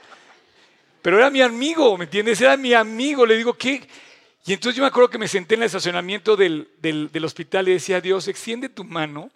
[1.01, 2.39] Pero era mi amigo, ¿me entiendes?
[2.39, 3.25] Era mi amigo.
[3.25, 3.85] Le digo, ¿qué?
[4.45, 7.73] Y entonces yo me acuerdo que me senté en el estacionamiento del, del, hospital y
[7.73, 9.29] decía, Dios, extiende tu mano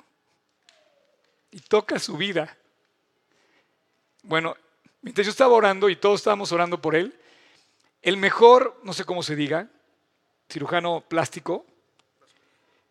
[1.51, 2.57] y toca su vida.
[4.23, 4.55] Bueno,
[5.01, 7.13] mientras yo estaba orando y todos estábamos orando por él,
[8.01, 9.67] el mejor, no sé cómo se diga,
[10.51, 11.65] cirujano plástico,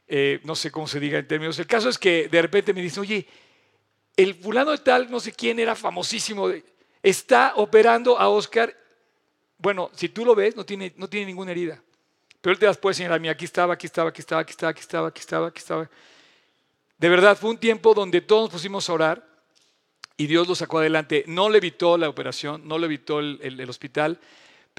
[0.09, 2.83] eh, no sé cómo se diga en términos, el caso es que de repente me
[2.83, 3.27] dice, oye,
[4.17, 6.51] el fulano de tal, no sé quién era famosísimo,
[7.03, 8.77] está operando a Oscar.
[9.59, 11.81] Bueno, si tú lo ves, no tiene, no tiene ninguna herida.
[12.41, 14.71] Pero él te las puede señalar, mira, aquí estaba, aquí estaba, aquí estaba, aquí estaba,
[14.71, 15.91] aquí estaba, aquí estaba, aquí estaba.
[16.99, 19.27] De verdad, fue un tiempo donde todos nos pusimos a orar
[20.17, 21.25] y Dios lo sacó adelante.
[21.27, 24.19] No le evitó la operación, no le evitó el, hospital,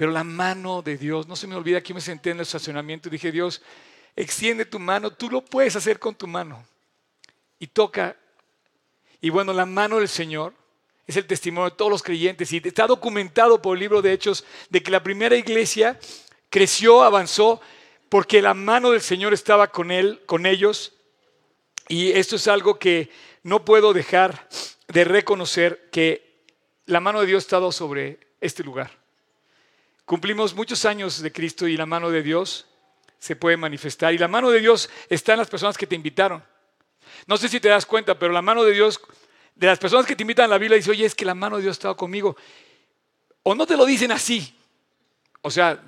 [0.02, 3.06] pero la mano de Dios, no se me olvida que me senté en el estacionamiento
[3.06, 3.62] y dije, Dios,
[4.16, 6.66] extiende tu mano, tú lo puedes hacer con tu mano.
[7.60, 8.16] Y toca.
[9.20, 10.54] Y bueno, la mano del Señor
[11.06, 14.44] es el testimonio de todos los creyentes y está documentado por el libro de Hechos
[14.70, 16.00] de que la primera iglesia
[16.50, 17.60] creció, avanzó,
[18.08, 20.94] porque la mano del Señor estaba con él, con ellos.
[21.86, 23.08] Y esto es algo que
[23.44, 24.48] no puedo dejar
[24.88, 26.42] de reconocer que
[26.86, 29.01] la mano de Dios ha estado sobre este lugar.
[30.04, 32.66] Cumplimos muchos años de Cristo y la mano de Dios
[33.18, 34.12] se puede manifestar.
[34.12, 36.42] Y la mano de Dios está en las personas que te invitaron.
[37.26, 39.00] No sé si te das cuenta, pero la mano de Dios
[39.54, 41.56] de las personas que te invitan a la Biblia dice, oye, es que la mano
[41.56, 42.36] de Dios ha estado conmigo.
[43.42, 44.56] O no te lo dicen así.
[45.40, 45.80] O sea,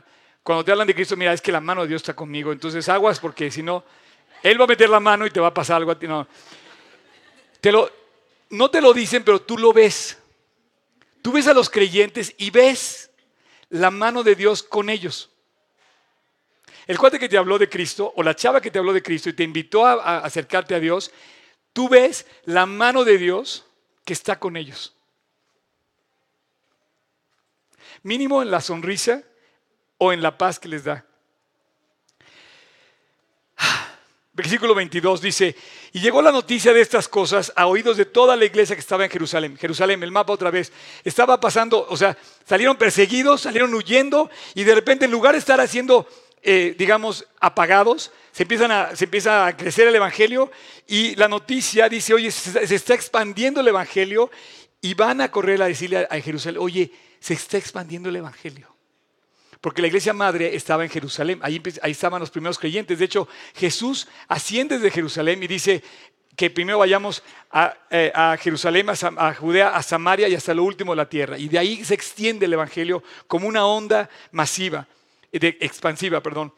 [0.42, 2.52] cuando te hablan de Cristo, mira, es que la mano de Dios está conmigo.
[2.52, 3.84] Entonces aguas porque si no,
[4.42, 6.06] Él va a meter la mano y te va a pasar algo a ti.
[6.06, 6.28] No,
[7.60, 7.90] te lo,
[8.50, 10.18] no te lo dicen, pero tú lo ves.
[11.22, 13.03] Tú ves a los creyentes y ves
[13.70, 15.30] la mano de Dios con ellos.
[16.86, 19.30] El cuate que te habló de Cristo o la chava que te habló de Cristo
[19.30, 21.10] y te invitó a acercarte a Dios,
[21.72, 23.64] tú ves la mano de Dios
[24.04, 24.94] que está con ellos.
[28.02, 29.22] Mínimo en la sonrisa
[29.96, 31.06] o en la paz que les da.
[34.34, 35.56] Versículo 22 dice,
[35.94, 39.04] y llegó la noticia de estas cosas a oídos de toda la iglesia que estaba
[39.04, 39.56] en Jerusalén.
[39.56, 40.72] Jerusalén, el mapa otra vez.
[41.04, 45.60] Estaba pasando, o sea, salieron perseguidos, salieron huyendo y de repente en lugar de estar
[45.60, 46.08] haciendo,
[46.42, 50.50] eh, digamos, apagados, se, empiezan a, se empieza a crecer el Evangelio
[50.88, 54.32] y la noticia dice, oye, se, está expandiendo el Evangelio
[54.80, 58.73] y van a correr a decirle a, Jerusalén, oye, se está expandiendo el Evangelio.
[59.64, 62.98] Porque la iglesia madre estaba en Jerusalén, ahí, ahí estaban los primeros creyentes.
[62.98, 65.82] De hecho, Jesús asciende desde Jerusalén y dice,
[66.36, 70.96] que primero vayamos a, eh, Jerusalén, a, Judea, a Samaria y hasta lo último de
[70.96, 71.38] la tierra.
[71.38, 74.86] Y de ahí se extiende el Evangelio como una onda masiva,
[75.32, 76.52] expansiva, perdón.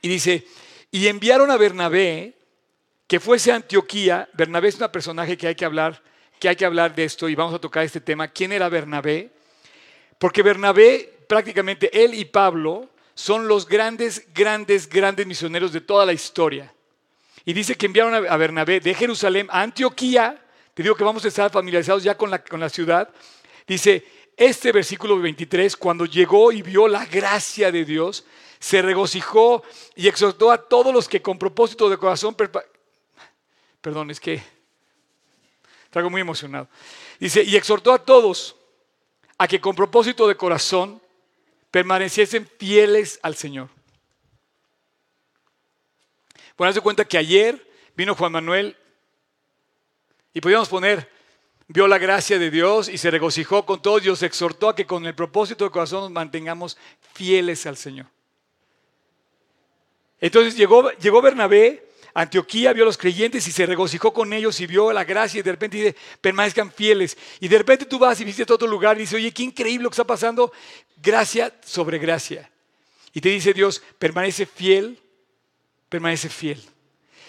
[0.00, 0.46] Y dice,
[0.90, 2.32] y enviaron a Bernabé
[3.06, 4.26] que fuese a Antioquía.
[4.32, 6.02] Bernabé es un personaje que hay que hablar,
[6.40, 8.28] que hay que hablar de esto y vamos a tocar este tema.
[8.28, 9.32] ¿Quién era Bernabé?
[10.18, 16.12] Porque Bernabé, prácticamente él y Pablo, son los grandes, grandes, grandes misioneros de toda la
[16.12, 16.72] historia.
[17.44, 20.44] Y dice que enviaron a Bernabé de Jerusalén a Antioquía.
[20.74, 23.08] Te digo que vamos a estar familiarizados ya con la, con la ciudad.
[23.66, 24.04] Dice,
[24.36, 28.26] este versículo 23, cuando llegó y vio la gracia de Dios,
[28.58, 29.62] se regocijó
[29.94, 32.36] y exhortó a todos los que con propósito de corazón...
[33.80, 34.42] Perdón, es que
[35.88, 36.68] traigo muy emocionado.
[37.18, 38.56] Dice, y exhortó a todos
[39.38, 41.00] a que con propósito de corazón
[41.70, 43.68] permaneciesen fieles al Señor.
[46.56, 48.76] De cuenta que ayer vino Juan Manuel
[50.32, 51.10] y podíamos poner,
[51.68, 55.04] vio la gracia de Dios y se regocijó con todos, Dios exhortó a que con
[55.06, 56.78] el propósito de corazón nos mantengamos
[57.12, 58.06] fieles al Señor.
[60.18, 61.85] Entonces llegó, llegó Bernabé
[62.18, 65.42] Antioquía, vio a los creyentes y se regocijó con ellos y vio la gracia y
[65.42, 67.14] de repente dice, permanezcan fieles.
[67.40, 69.90] Y de repente tú vas y visitas otro lugar y dices, oye, qué increíble lo
[69.90, 70.50] que está pasando.
[71.02, 72.50] Gracia sobre gracia.
[73.12, 74.98] Y te dice Dios, permanece fiel,
[75.90, 76.58] permanece fiel.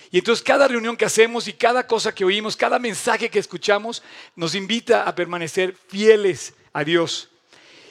[0.09, 4.01] Y entonces cada reunión que hacemos y cada cosa que oímos, cada mensaje que escuchamos,
[4.37, 7.27] nos invita a permanecer fieles a Dios.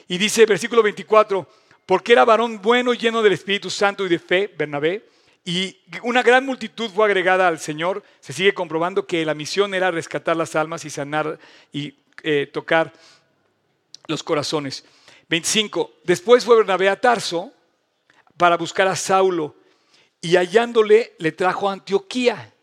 [0.07, 1.47] Y dice versículo 24,
[1.85, 5.03] porque era varón bueno lleno del Espíritu Santo y de fe, Bernabé,
[5.47, 8.03] y una gran multitud fue agregada al Señor.
[8.19, 11.39] Se sigue comprobando que la misión era rescatar las almas y sanar
[11.71, 12.91] y eh, tocar
[14.07, 14.83] los corazones.
[15.29, 15.93] 25.
[16.03, 17.53] Después fue Bernabé a Tarso
[18.35, 19.55] para buscar a Saulo
[20.19, 22.53] y hallándole le trajo a Antioquía.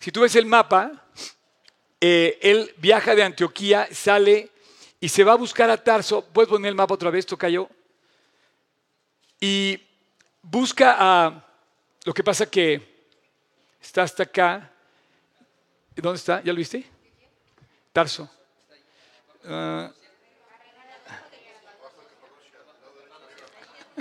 [0.00, 1.04] Si tú ves el mapa,
[2.00, 4.50] eh, él viaja de Antioquía, sale
[4.98, 6.24] y se va a buscar a Tarso.
[6.24, 7.68] ¿Puedes poner el mapa otra vez, Tocayo?
[9.42, 9.80] y
[10.40, 11.44] busca a...
[12.04, 12.80] Lo que pasa que
[13.80, 14.70] está hasta acá.
[15.94, 16.42] ¿Dónde está?
[16.42, 16.84] ¿Ya lo viste?
[17.92, 18.28] Tarso.
[19.44, 19.88] Uh,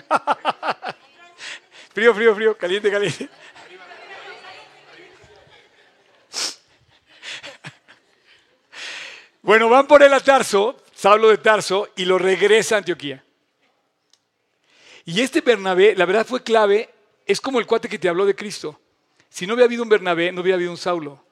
[1.93, 3.29] frío, frío, frío, caliente, caliente.
[9.43, 13.23] Bueno, van por él a Tarso, Saulo de Tarso, y lo regresa a Antioquía.
[15.05, 16.89] Y este Bernabé, la verdad fue clave,
[17.31, 18.79] es como el cuate que te habló de Cristo.
[19.29, 21.23] Si no hubiera habido un Bernabé, no hubiera habido un Saulo.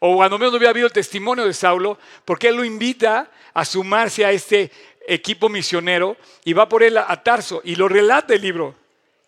[0.00, 3.64] O cuando menos no hubiera habido el testimonio de Saulo, porque él lo invita a
[3.64, 4.70] sumarse a este
[5.06, 8.74] equipo misionero y va por él a, Tarso y lo relata el libro.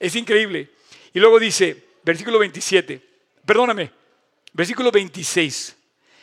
[0.00, 0.70] Es increíble.
[1.12, 3.00] Y luego dice, versículo 27,
[3.44, 3.90] perdóname,
[4.52, 5.76] versículo 26.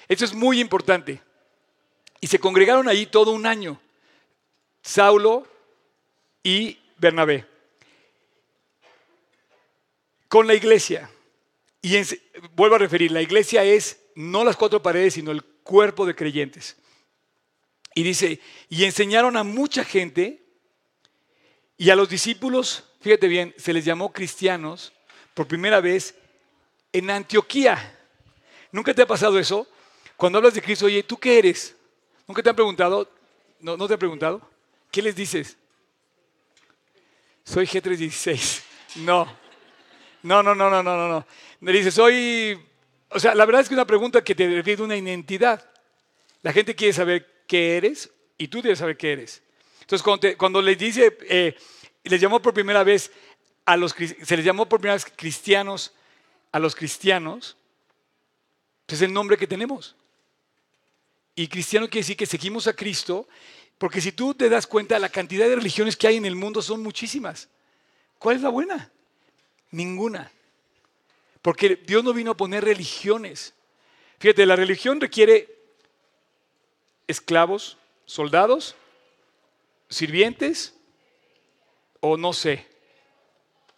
[0.08, 1.22] Esto es muy importante.
[2.20, 3.80] Y se congregaron allí todo un año,
[4.82, 5.48] Saulo
[6.42, 7.46] y Bernabé,
[10.34, 11.12] con la iglesia.
[11.80, 11.96] Y
[12.56, 16.76] vuelvo a referir, la iglesia es no las cuatro paredes, sino el cuerpo de creyentes.
[17.94, 20.44] Y dice, y enseñaron a mucha gente
[21.78, 24.92] y a los discípulos, fíjate bien, se les llamó cristianos
[25.36, 26.16] por primera vez
[26.92, 27.96] en Antioquía.
[28.72, 29.68] ¿Nunca te ha pasado eso?
[30.18, 31.76] Cuando hablas de Cristo, oye, ¿tú qué eres?
[32.28, 33.08] ¿Nunca te han preguntado?
[33.60, 34.42] ¿No, no te han preguntado?
[34.90, 35.58] ¿Qué les dices?
[37.44, 38.64] Soy G316.
[38.96, 39.43] No.
[40.24, 41.08] No, no, no, no, no, no.
[41.08, 41.28] no.
[41.60, 42.60] Me dices, soy...
[43.10, 45.70] O sea, la verdad es que es una pregunta que te refiere a una identidad.
[46.42, 49.44] La gente quiere saber qué eres y tú debes saber qué eres.
[49.82, 51.56] Entonces, cuando, les dice, eh,
[52.04, 53.12] les llamó por primera vez
[53.66, 55.94] a los, se les llamó por primera vez cristianos
[56.52, 57.58] a los cristianos,
[58.86, 59.96] pues es el nombre que tenemos.
[61.36, 63.28] Y cristiano quiere decir que seguimos a Cristo,
[63.78, 66.62] porque si tú te das cuenta, la cantidad de religiones que hay en el mundo
[66.62, 67.50] son muchísimas.
[68.20, 68.92] ¿Cuál es la buena?
[69.74, 70.32] Ninguna.
[71.42, 73.56] Porque Dios no vino a poner religiones.
[74.20, 75.50] Fíjate, la religión requiere
[77.08, 78.76] esclavos, soldados,
[79.90, 80.76] sirvientes,
[82.02, 82.68] o no sé.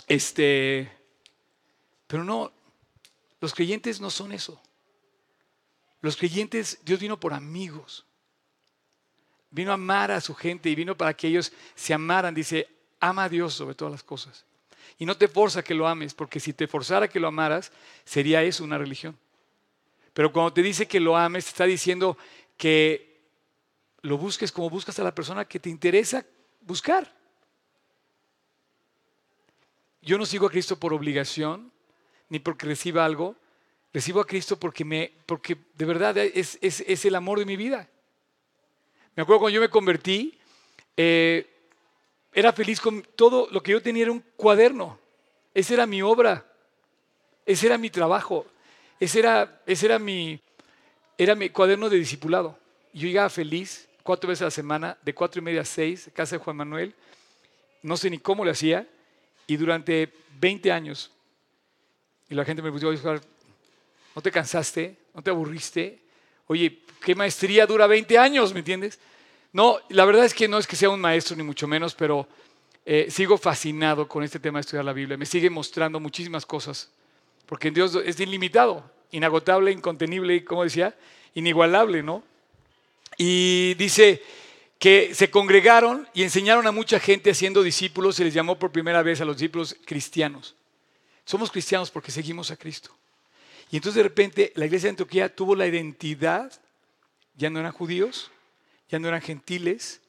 [0.07, 0.91] Este,
[2.07, 2.51] pero no,
[3.39, 4.61] los creyentes no son eso.
[6.01, 8.05] Los creyentes, Dios vino por amigos.
[9.49, 12.35] Vino a amar a su gente y vino para que ellos se amaran.
[12.35, 12.67] Dice,
[12.99, 14.43] ama a Dios sobre todas las cosas.
[14.97, 17.71] Y no te forza que lo ames, porque si te forzara que lo amaras,
[18.05, 19.17] sería eso una religión.
[20.13, 22.17] Pero cuando te dice que lo ames, te está diciendo
[22.57, 23.21] que
[24.01, 26.25] lo busques como buscas a la persona que te interesa
[26.61, 27.13] buscar.
[30.01, 31.71] Yo no sigo a Cristo por obligación,
[32.29, 33.35] ni porque reciba algo,
[33.95, 37.89] Recibo a Cristo porque, me, porque de verdad es, es, el amor de mi vida.
[39.15, 40.37] Me acuerdo cuando yo me convertí,
[40.97, 41.54] eh,
[42.35, 44.99] era feliz con todo lo que yo tenía era un cuaderno.
[45.53, 46.45] Esa era mi obra.
[47.45, 48.45] Ese era mi trabajo.
[48.99, 50.37] Ese era, ese era, mi,
[51.17, 52.59] era mi cuaderno de discipulado.
[52.91, 56.35] Yo llegaba feliz cuatro veces a la semana, de cuatro y media a seis, casa
[56.35, 56.93] de Juan Manuel.
[57.81, 58.85] No sé ni cómo lo hacía.
[59.47, 61.11] Y durante 20 años.
[62.29, 62.91] Y la gente me puso
[64.13, 64.97] ¿No te cansaste?
[65.13, 65.99] ¿No te aburriste?
[66.47, 68.51] Oye, ¿qué maestría dura 20 años?
[68.51, 68.99] ¿Me entiendes?
[69.55, 72.27] No, la verdad es que no es que sea un maestro ni mucho menos, pero
[72.85, 75.15] eh, sigo fascinado con este tema de estudiar la Biblia.
[75.15, 76.89] Me sigue mostrando muchísimas cosas,
[77.45, 80.93] porque Dios es ilimitado, inagotable, incontenible y, como decía,
[81.35, 82.21] inigualable, ¿no?
[83.17, 84.21] Y dice
[84.77, 89.03] que se congregaron y enseñaron a mucha gente haciendo discípulos, se les llamó por primera
[89.03, 90.53] vez a los discípulos cristianos.
[91.23, 92.93] Somos cristianos porque seguimos a Cristo.
[93.71, 96.51] Y entonces de repente la iglesia de Antioquía tuvo la identidad,
[97.37, 98.31] ya no eran judíos,
[98.89, 100.01] ya no eran gentiles,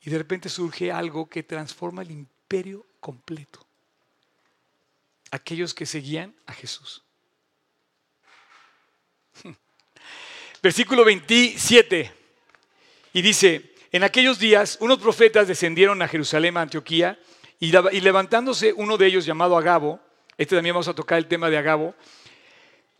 [0.00, 3.64] y de repente surge algo que transforma el imperio completo.
[5.30, 7.02] Aquellos que seguían a Jesús.
[10.62, 12.12] Versículo 27.
[13.14, 17.18] Y dice, en aquellos días unos profetas descendieron a Jerusalén, a Antioquía,
[17.60, 20.00] y, levantándose uno de ellos llamado Agabo,
[20.36, 21.94] este también vamos a tocar el tema de Agabo,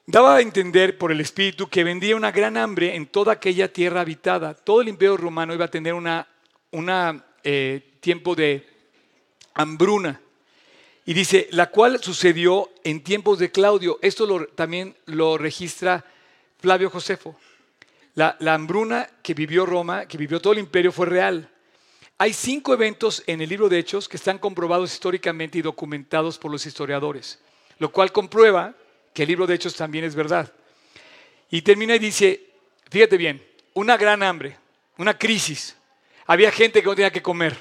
[0.07, 4.01] Daba a entender por el Espíritu que vendría una gran hambre en toda aquella tierra
[4.01, 4.53] habitada.
[4.53, 6.09] Todo el imperio romano iba a tener un
[7.45, 8.67] eh, tiempo de
[9.55, 10.21] hambruna.
[11.05, 14.01] Y dice, la cual sucedió en tiempos de Claudio.
[14.03, 16.05] Esto también lo registra
[16.59, 17.37] Flavio Josefo.
[18.15, 21.49] La, hambruna que vivió Roma, que vivió todo el imperio, fue real.
[22.19, 26.51] Hay cinco eventos en el libro de Hechos que están comprobados históricamente y documentados por
[26.51, 27.41] los historiadores,
[27.79, 28.75] lo cual comprueba
[29.13, 30.53] que el libro de Hechos también es verdad.
[31.51, 32.51] Y termina y dice,
[32.91, 33.45] fíjate bien,
[33.75, 34.57] una gran hambre,
[34.99, 35.77] una crisis.
[36.27, 37.57] Había gente que no tenía que comer.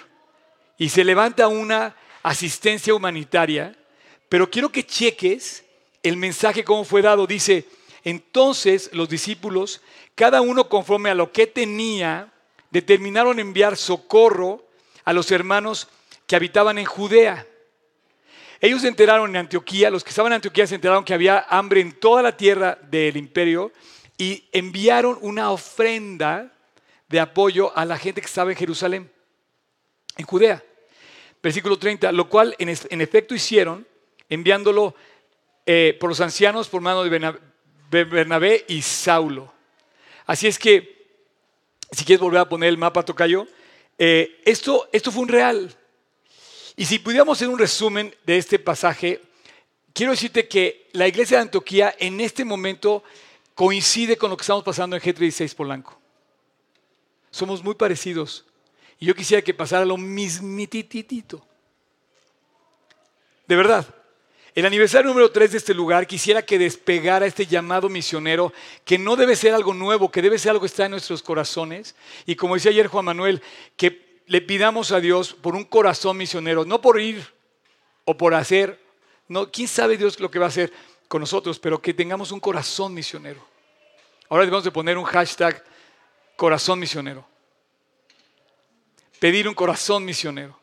[0.78, 3.76] Y se levanta una asistencia humanitaria,
[4.30, 5.64] pero quiero que cheques
[6.04, 7.28] el mensaje cómo fue dado.
[7.28, 7.66] Dice,
[8.04, 9.82] entonces los discípulos,
[10.16, 12.32] cada uno conforme a lo que tenía,
[12.70, 14.66] determinaron enviar socorro
[15.04, 15.90] a los hermanos
[16.26, 17.48] que habitaban en Judea.
[18.64, 21.82] Ellos se enteraron en Antioquía, los que estaban en Antioquía se enteraron que había hambre
[21.82, 23.72] en toda la tierra del imperio
[24.20, 26.54] y enviaron una ofrenda
[27.10, 29.12] de apoyo a la gente que estaba en Jerusalén,
[30.16, 30.64] en Judea.
[31.42, 32.70] Versículo 30, lo cual en,
[33.02, 33.88] efecto hicieron,
[34.30, 34.94] enviándolo
[35.66, 37.34] eh, por los ancianos por mano de
[37.90, 39.52] Bernabé y Saulo.
[40.28, 41.08] Así es que,
[41.92, 43.48] si quieres volver a poner el mapa, Tocayo,
[43.98, 45.76] eh, esto, esto fue un real.
[46.82, 49.22] Y si pudiéramos hacer un resumen de este pasaje,
[49.94, 53.04] quiero decirte que la iglesia de Antioquía en este momento
[53.54, 56.02] coincide con lo que estamos pasando en G36 Polanco.
[57.30, 58.46] Somos muy parecidos.
[58.98, 61.46] Y yo quisiera que pasara lo mismititito.
[63.46, 63.86] De verdad.
[64.56, 68.54] El aniversario número 3 de este lugar quisiera que despegara este llamado misionero,
[68.86, 71.94] que no debe ser algo nuevo, que debe ser algo que está en nuestros corazones.
[72.26, 73.40] Y como decía ayer Juan Manuel,
[73.78, 77.22] que le pidamos a Dios por un corazón misionero, no por ir
[78.06, 78.80] o por hacer,
[79.28, 80.72] no, quién sabe Dios lo que va a hacer
[81.10, 83.46] con nosotros, pero que tengamos un corazón misionero.
[84.30, 85.62] Ahora debemos de poner un hashtag
[86.38, 87.28] corazón misionero.
[89.20, 90.58] Pedir un corazón misionero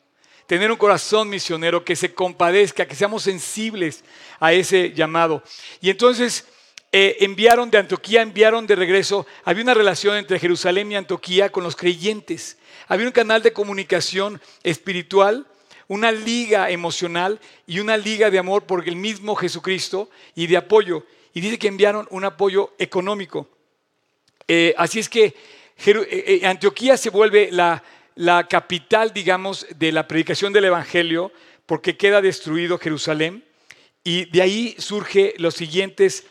[0.47, 4.03] tener un corazón misionero que se compadezca, que seamos sensibles
[4.41, 5.43] a ese llamado.
[5.83, 6.47] Y entonces
[6.91, 9.27] eh, enviaron de Antioquía, enviaron de regreso.
[9.45, 12.57] Había una relación entre Jerusalén y Antioquía con los creyentes.
[12.89, 15.47] Había un canal de comunicación espiritual,
[15.86, 21.07] una liga emocional y una liga de amor por el mismo Jesucristo y de apoyo.
[21.34, 23.49] Y dice que enviaron un apoyo económico.
[24.47, 25.34] Eh, así es que
[25.86, 27.82] eh, Antioquía se vuelve la,
[28.14, 31.30] la capital, digamos, de la predicación del Evangelio,
[31.66, 33.45] porque queda destruido Jerusalén.
[34.03, 36.24] Y de ahí surge los siguientes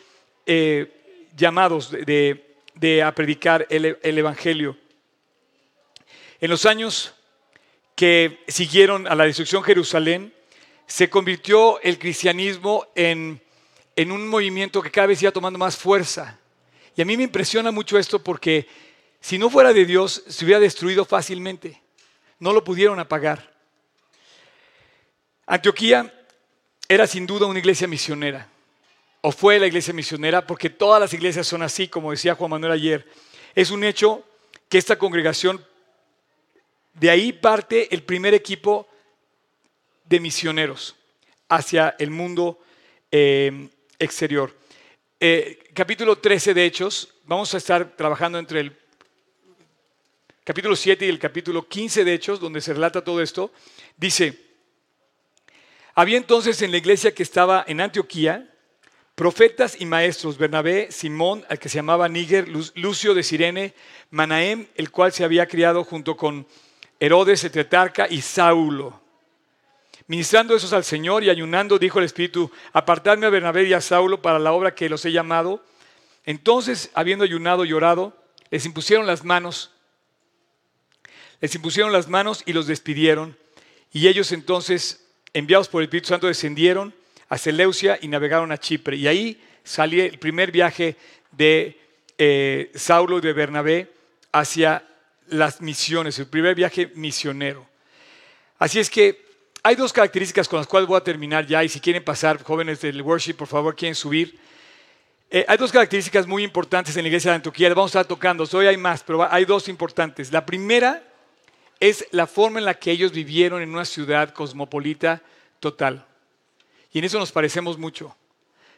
[0.44, 0.92] eh,
[1.36, 4.76] llamados de, a predicar el, Evangelio.
[6.40, 7.14] En los años
[7.96, 10.34] que siguieron a la destrucción de Jerusalén,
[10.86, 13.40] se convirtió el cristianismo en,
[13.96, 16.38] en un movimiento que cada vez iba tomando más fuerza.
[16.96, 18.68] Y a mí me impresiona mucho esto porque
[19.20, 21.82] si no fuera de Dios, se hubiera destruido fácilmente.
[22.38, 23.52] No lo pudieron apagar.
[25.46, 26.14] Antioquía
[26.88, 28.48] era sin duda una iglesia misionera,
[29.20, 32.72] o fue la iglesia misionera, porque todas las iglesias son así, como decía Juan Manuel
[32.72, 33.06] ayer.
[33.54, 34.24] Es un hecho
[34.68, 35.64] que esta congregación,
[36.98, 38.88] de ahí parte el primer equipo
[40.04, 40.96] de misioneros
[41.48, 42.58] hacia el mundo
[43.10, 43.68] eh,
[43.98, 44.54] exterior.
[45.20, 48.76] Eh, capítulo 13 de Hechos, vamos a estar trabajando entre el
[50.44, 53.52] capítulo 7 y el capítulo 15 de Hechos, donde se relata todo esto,
[53.96, 54.38] dice,
[55.94, 58.48] había entonces en la iglesia que estaba en Antioquía
[59.14, 63.74] profetas y maestros, Bernabé, Simón, al que se llamaba Níger, Lucio de Sirene,
[64.10, 66.46] Manahem, el cual se había criado junto con
[67.00, 69.00] Herodes, el tetrarca, y Saulo.
[70.06, 74.22] Ministrando esos al Señor y ayunando, dijo el Espíritu, apartarme a Bernabé y a Saulo
[74.22, 75.62] para la obra que los he llamado.
[76.24, 78.16] Entonces, habiendo ayunado y orado,
[78.50, 79.70] les impusieron las manos
[81.40, 83.36] les impusieron las manos y los despidieron.
[83.92, 86.94] Y ellos entonces, enviados por el Espíritu Santo, descendieron
[87.28, 88.96] a Seleucia y navegaron a Chipre.
[88.96, 90.96] Y ahí salió el primer viaje
[91.32, 91.78] de
[92.16, 93.92] eh, Saulo y de Bernabé
[94.32, 94.84] hacia
[95.30, 97.66] las misiones, el primer viaje misionero.
[98.58, 99.26] Así es que
[99.62, 102.80] hay dos características con las cuales voy a terminar ya, y si quieren pasar, jóvenes
[102.80, 104.38] del worship, por favor, quieren subir.
[105.30, 108.44] Eh, hay dos características muy importantes en la iglesia de Antioquía, vamos a estar tocando,
[108.52, 110.32] hoy hay más, pero hay dos importantes.
[110.32, 111.02] La primera
[111.80, 115.22] es la forma en la que ellos vivieron en una ciudad cosmopolita
[115.60, 116.04] total.
[116.92, 118.16] Y en eso nos parecemos mucho.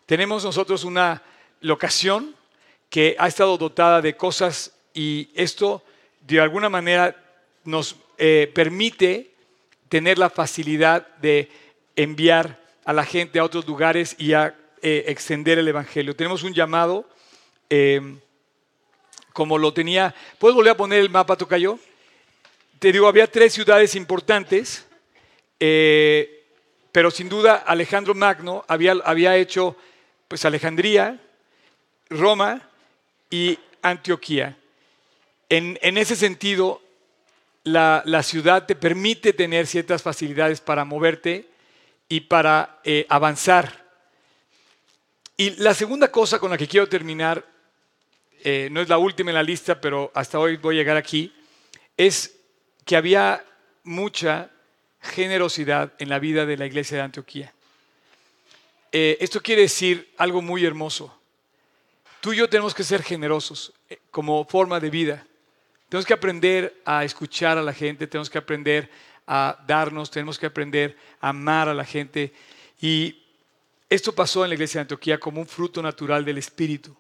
[0.07, 1.22] Tenemos nosotros una
[1.61, 2.34] locación
[2.88, 5.84] que ha estado dotada de cosas y esto
[6.37, 7.16] de alguna manera
[7.64, 9.31] nos eh, permite
[9.89, 11.51] tener la facilidad de
[11.97, 16.16] enviar a la gente a otros lugares y a eh, extender el Evangelio.
[16.16, 17.09] Tenemos un llamado,
[17.68, 18.01] eh,
[19.33, 21.78] como lo tenía, ¿puedes volver a poner el mapa, Tocayo?
[22.81, 24.87] te digo, había tres ciudades importantes,
[25.61, 26.45] eh,
[26.91, 29.76] pero sin duda Alejandro Magno había, había hecho
[30.26, 31.20] pues Alejandría,
[32.09, 32.62] Roma
[33.28, 34.57] y Antioquía.
[35.53, 36.80] En, ese sentido,
[37.64, 41.48] la, ciudad te permite tener ciertas facilidades para moverte
[42.09, 43.84] y para eh, avanzar.
[45.36, 47.44] Y la segunda cosa con la que quiero terminar,
[48.44, 51.34] eh, no es la última en la lista, pero hasta hoy voy a llegar aquí,
[51.96, 52.36] es
[52.84, 53.44] que había
[53.82, 54.53] mucha
[55.01, 57.53] generosidad en la vida de la iglesia de Antioquía.
[58.92, 61.12] Eh, esto quiere decir algo muy hermoso.
[62.20, 63.72] Tú y yo tenemos que ser generosos
[64.12, 65.26] como forma de vida.
[65.91, 68.88] Tenemos que aprender a escuchar a la gente, tenemos que aprender
[69.26, 72.32] a darnos, tenemos que aprender a amar a la gente.
[72.80, 73.20] Y
[73.88, 76.97] esto pasó en la iglesia de Antioquía como un fruto natural del Espíritu.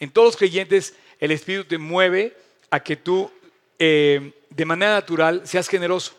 [0.00, 2.36] En todos los creyentes el Espíritu te mueve
[2.68, 3.30] a que tú
[3.78, 6.18] eh, de manera natural seas generoso.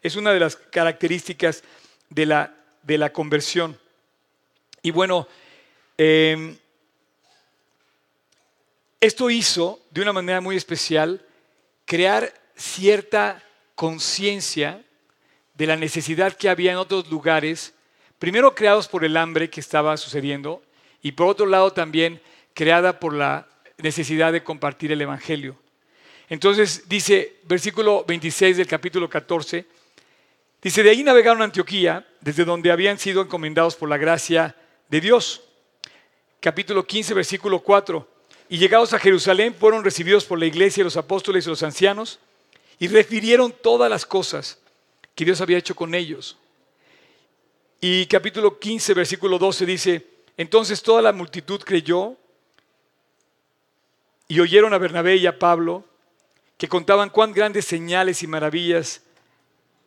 [0.00, 1.64] Es una de las características
[2.08, 2.54] de la,
[2.84, 3.76] de la conversión.
[4.80, 5.26] Y bueno,
[5.96, 6.56] em,
[9.00, 11.24] esto hizo de una manera muy especial
[11.88, 13.42] crear cierta
[13.74, 14.84] conciencia
[15.54, 17.72] de la necesidad que había en otros lugares,
[18.18, 20.62] primero creados por el hambre que estaba sucediendo
[21.00, 22.20] y por otro lado también
[22.52, 25.56] creada por la necesidad de compartir el Evangelio.
[26.28, 29.64] Entonces dice, versículo 26 del capítulo 14,
[30.60, 34.54] dice, de ahí navegaron a Antioquía, desde donde habían sido encomendados por la gracia
[34.90, 35.42] de Dios.
[36.38, 38.17] Capítulo 15, versículo 4.
[38.48, 42.18] Y llegados a Jerusalén fueron recibidos por la iglesia, los apóstoles y los ancianos,
[42.78, 44.58] y refirieron todas las cosas
[45.14, 46.38] que Dios había hecho con ellos.
[47.80, 52.16] Y capítulo 15, versículo 12 dice, entonces toda la multitud creyó
[54.28, 55.84] y oyeron a Bernabé y a Pablo,
[56.56, 59.02] que contaban cuán grandes señales y maravillas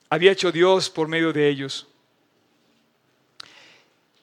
[0.10, 1.88] había hecho Dios por medio de ellos.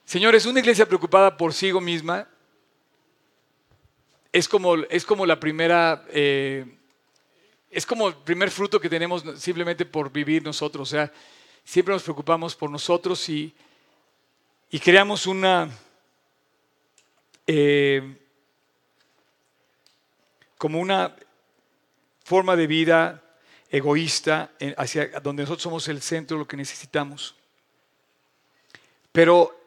[0.05, 2.29] Señores, una iglesia preocupada por sí misma
[4.33, 6.67] es como, es como la primera, eh,
[7.71, 10.89] es como el primer fruto que tenemos simplemente por vivir nosotros.
[10.89, 11.13] O sea,
[11.65, 13.55] siempre nos preocupamos por nosotros y,
[14.71, 15.71] y creamos una,
[17.47, 18.17] eh,
[20.59, 21.17] como una
[22.25, 23.23] forma de vida
[23.71, 27.35] egoísta hacia donde nosotros somos el centro de lo que necesitamos.
[29.13, 29.58] Pero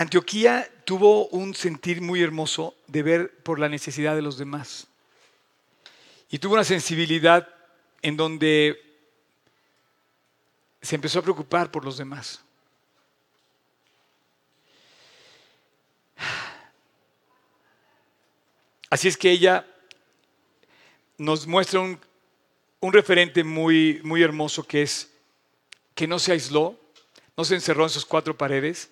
[0.00, 4.86] Antioquía tuvo un sentir muy hermoso de ver por la necesidad de los demás.
[6.30, 7.46] Y tuvo una sensibilidad
[8.00, 8.80] en donde
[10.80, 12.40] se empezó a preocupar por los demás.
[18.88, 19.66] Así es que ella
[21.18, 22.00] nos muestra un,
[22.80, 25.10] referente muy, muy hermoso que es
[25.94, 26.80] que no se aisló,
[27.36, 28.90] no se encerró en sus cuatro paredes,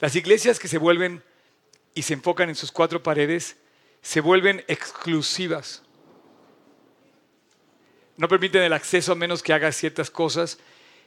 [0.00, 1.22] las iglesias que se vuelven
[1.94, 3.56] y se enfocan en sus cuatro paredes
[4.02, 5.82] se vuelven exclusivas.
[8.16, 10.58] No permiten el acceso a menos que haga ciertas cosas.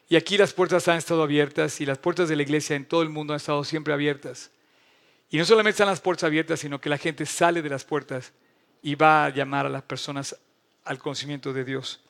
[0.09, 3.01] Y aquí las puertas han estado abiertas y las puertas de la iglesia en todo
[3.01, 4.51] el mundo han estado siempre abiertas.
[5.29, 8.33] Y no solamente están las puertas abiertas, sino que la gente sale de las puertas
[8.81, 10.35] y va a llamar a las personas
[10.83, 12.01] al conocimiento de Dios.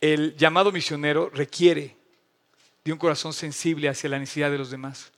[0.00, 1.96] El llamado misionero requiere
[2.84, 5.12] de un corazón sensible hacia la necesidad de los demás.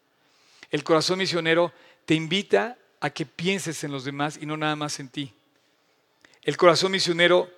[0.76, 1.72] El corazón misionero
[2.04, 5.32] te invita a que pienses en los demás y no nada más en ti.
[6.42, 7.50] El corazón misionero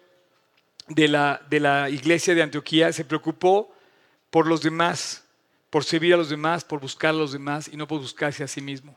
[0.86, 3.74] de la, de la iglesia de Antioquía se preocupó
[4.30, 5.24] por los demás,
[5.68, 8.46] por servir a los demás, por buscar a los demás y no por buscarse a
[8.46, 8.96] sí mismo.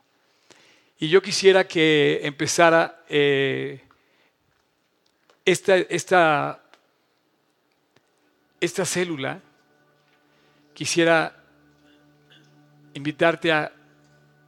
[0.99, 3.81] Y yo quisiera que empezara eh,
[5.43, 6.63] esta, esta,
[8.59, 9.41] esta célula,
[10.75, 11.43] quisiera
[12.93, 13.80] invitarte a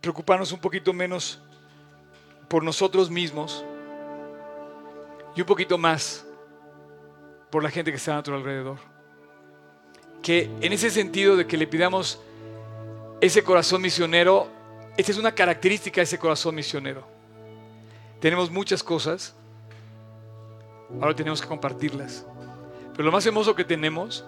[0.04, 1.39] preocuparnos un poquito menos
[2.49, 3.64] por nosotros mismos
[5.34, 6.26] y un poquito más
[7.49, 8.80] por la gente que está a nuestro alrededor.
[10.22, 12.20] Que en ese sentido de que le pidamos
[13.22, 14.49] ese corazón misionero,
[14.97, 17.08] esta es una característica de ese corazón misionero.
[18.20, 19.34] Tenemos muchas cosas,
[20.99, 22.26] ahora tenemos que compartirlas.
[22.91, 24.26] Pero lo más hermoso que tenemos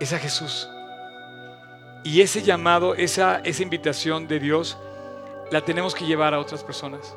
[0.00, 0.68] es a Jesús.
[2.04, 4.76] Y ese llamado, esa, esa invitación de Dios,
[5.50, 7.16] la tenemos que llevar a otras personas.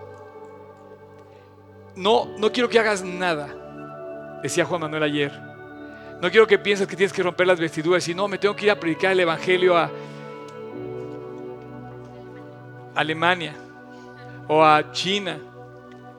[1.93, 5.31] No, no quiero que hagas nada, decía Juan Manuel ayer.
[6.21, 8.65] No quiero que pienses que tienes que romper las vestiduras y no, me tengo que
[8.65, 9.91] ir a predicar el Evangelio a
[12.95, 13.55] Alemania
[14.47, 15.38] o a China,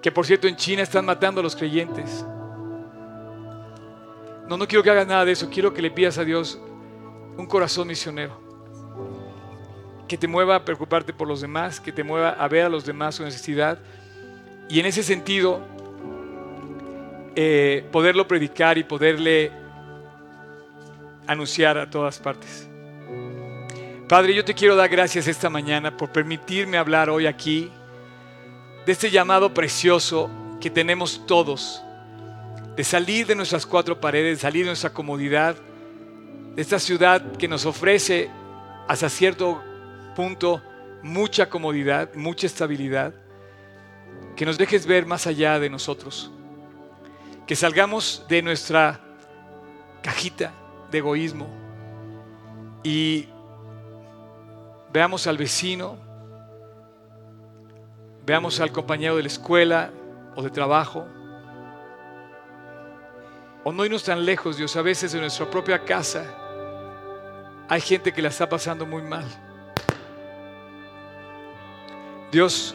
[0.02, 2.24] que por cierto en China están matando a los creyentes.
[4.46, 6.60] No, no quiero que hagas nada de eso, quiero que le pidas a Dios
[7.38, 8.47] un corazón misionero
[10.08, 12.84] que te mueva a preocuparte por los demás, que te mueva a ver a los
[12.84, 13.78] demás su necesidad.
[14.68, 15.60] Y en ese sentido,
[17.36, 19.52] eh, poderlo predicar y poderle
[21.26, 22.68] anunciar a todas partes.
[24.08, 27.70] Padre, yo te quiero dar gracias esta mañana por permitirme hablar hoy aquí
[28.86, 30.30] de este llamado precioso
[30.60, 31.82] que tenemos todos,
[32.74, 35.56] de salir de nuestras cuatro paredes, salir de nuestra comodidad,
[36.54, 38.30] de esta ciudad que nos ofrece
[38.88, 39.62] hasta cierto
[40.18, 40.60] punto
[41.00, 43.14] mucha comodidad, mucha estabilidad,
[44.34, 46.32] que nos dejes ver más allá de nosotros,
[47.46, 48.98] que salgamos de nuestra
[50.02, 50.52] cajita
[50.90, 51.46] de egoísmo
[52.82, 53.28] y
[54.92, 55.96] veamos al vecino,
[58.26, 59.92] veamos al compañero de la escuela
[60.34, 61.06] o de trabajo,
[63.62, 66.24] o no irnos tan lejos, Dios, a veces en nuestra propia casa
[67.68, 69.47] hay gente que la está pasando muy mal.
[72.30, 72.74] Dios,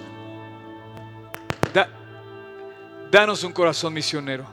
[3.11, 4.43] danos un corazón misionero.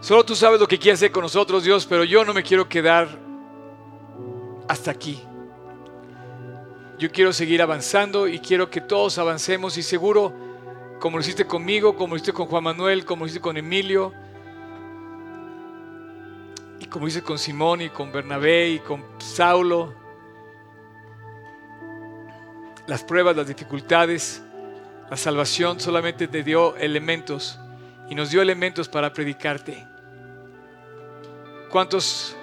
[0.00, 2.66] Solo tú sabes lo que quieres hacer con nosotros, Dios, pero yo no me quiero
[2.66, 3.06] quedar
[4.66, 5.20] hasta aquí.
[6.98, 10.49] Yo quiero seguir avanzando y quiero que todos avancemos y seguro,
[11.00, 14.12] como lo hiciste conmigo, como lo hiciste con Juan Manuel, como lo hiciste con Emilio,
[16.78, 19.94] y como hiciste con Simón y con Bernabé y con Saulo,
[22.86, 24.42] las pruebas, las dificultades,
[25.10, 27.58] la salvación solamente te dio elementos
[28.10, 29.86] y nos dio elementos para predicarte.
[31.70, 32.36] ¿Cuántos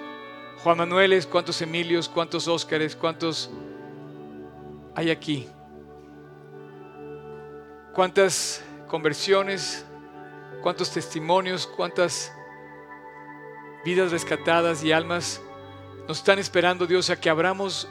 [0.64, 3.50] Juan Manueles, cuántos Emilios, cuántos Óscares, cuántos
[4.96, 5.48] hay aquí?
[7.98, 9.84] ¿Cuántas conversiones,
[10.62, 12.32] cuántos testimonios, cuántas
[13.84, 15.40] vidas rescatadas y almas
[16.06, 17.88] nos están esperando, Dios, a que abramos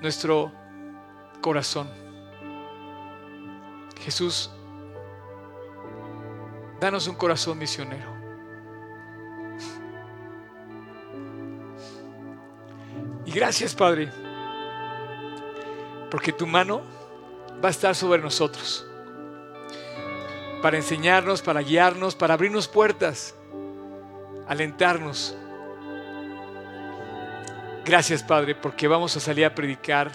[0.00, 0.52] nuestro
[1.40, 1.90] corazón?
[4.02, 4.52] Jesús,
[6.78, 8.12] danos un corazón misionero.
[13.26, 14.12] Y gracias, Padre,
[16.08, 16.82] porque tu mano
[17.60, 18.87] va a estar sobre nosotros
[20.62, 23.34] para enseñarnos, para guiarnos, para abrirnos puertas,
[24.48, 25.36] alentarnos.
[27.84, 30.10] Gracias, Padre, porque vamos a salir a predicar,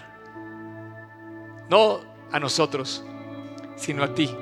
[1.68, 3.04] no a nosotros,
[3.76, 4.34] sino a ti.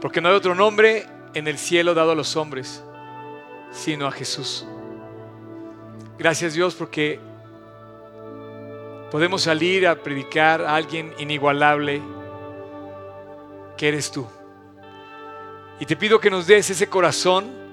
[0.00, 2.82] Porque no hay otro nombre en el cielo dado a los hombres,
[3.70, 4.66] sino a Jesús.
[6.16, 7.18] Gracias Dios porque
[9.10, 12.00] podemos salir a predicar a alguien inigualable
[13.88, 14.26] eres tú.
[15.80, 17.64] Y te pido que nos des ese corazón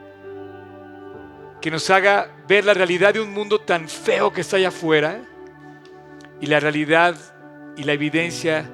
[1.62, 5.22] que nos haga ver la realidad de un mundo tan feo que está allá afuera
[6.39, 7.16] y la realidad
[7.78, 8.70] y la evidencia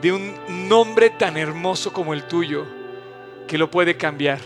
[0.00, 2.66] de un nombre tan hermoso como el tuyo
[3.48, 4.38] que lo puede cambiar.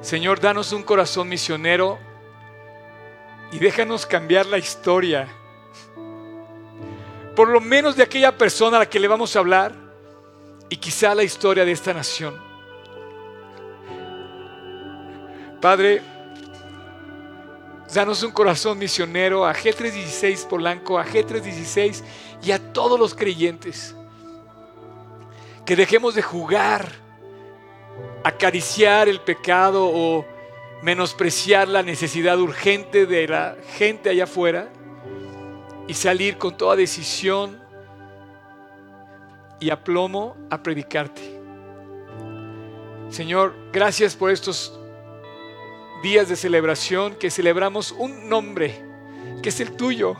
[0.00, 1.98] Señor, danos un corazón misionero
[3.52, 5.28] y déjanos cambiar la historia.
[7.34, 9.85] Por lo menos de aquella persona a la que le vamos a hablar
[10.68, 12.34] y quizá la historia de esta nación.
[15.60, 16.02] Padre,
[17.92, 22.02] danos un corazón misionero a G316 Polanco, a G316
[22.42, 23.94] y a todos los creyentes.
[25.64, 26.92] Que dejemos de jugar,
[28.22, 30.26] acariciar el pecado o
[30.82, 34.68] menospreciar la necesidad urgente de la gente allá afuera
[35.88, 37.65] y salir con toda decisión
[39.60, 41.40] y aplomo a predicarte.
[43.10, 44.78] Señor, gracias por estos
[46.02, 48.84] días de celebración que celebramos un nombre
[49.42, 50.16] que es el tuyo.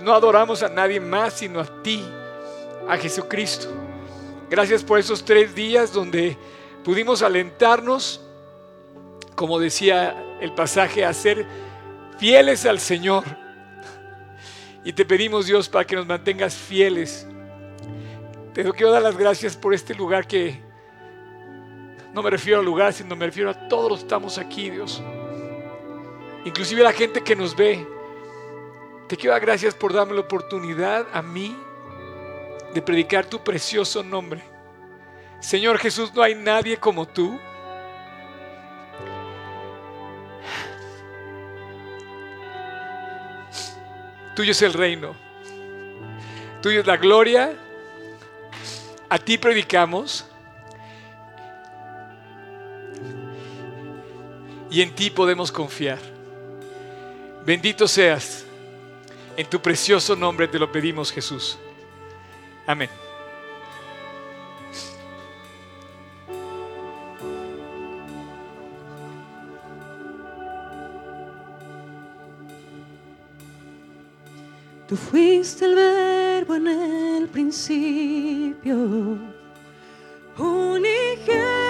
[0.00, 2.04] No adoramos a nadie más sino a ti,
[2.88, 3.68] a Jesucristo.
[4.50, 6.36] Gracias por esos tres días donde
[6.84, 8.20] pudimos alentarnos,
[9.34, 11.46] como decía el pasaje, a ser
[12.18, 13.24] fieles al Señor.
[14.84, 17.26] Y te pedimos, Dios, para que nos mantengas fieles.
[18.54, 20.60] Te quiero dar las gracias por este lugar que
[22.12, 25.02] no me refiero al lugar, sino me refiero a todos los que estamos aquí, Dios.
[26.44, 27.86] Inclusive a la gente que nos ve.
[29.06, 31.56] Te quiero dar gracias por darme la oportunidad a mí
[32.74, 34.42] de predicar tu precioso nombre.
[35.40, 37.38] Señor Jesús, no hay nadie como tú.
[44.38, 45.16] Tuyo es el reino.
[46.62, 47.56] Tuyo es la gloria.
[49.08, 50.24] A ti predicamos.
[54.70, 55.98] Y en ti podemos confiar.
[57.44, 58.44] Bendito seas.
[59.36, 61.58] En tu precioso nombre te lo pedimos, Jesús.
[62.64, 63.07] Amén.
[74.88, 79.18] Tú fuiste el verbo en el principio,
[80.38, 81.67] unigénito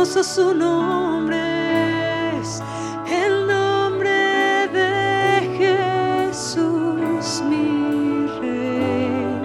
[0.00, 2.62] hermoso su nombre es.
[3.06, 9.38] El nombre de Jesús, mi rey.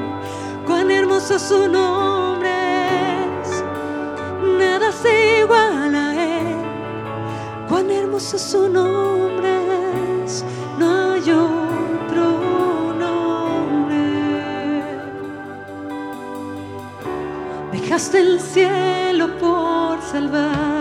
[0.65, 2.49] Cuán hermoso su nombre
[3.41, 3.63] es
[4.57, 6.55] nada se iguala a él.
[7.67, 10.45] Cuán hermoso su nombre es,
[10.79, 14.03] no hay otro nombre.
[17.73, 19.54] Dejaste el cielo por
[20.11, 20.74] salvarme.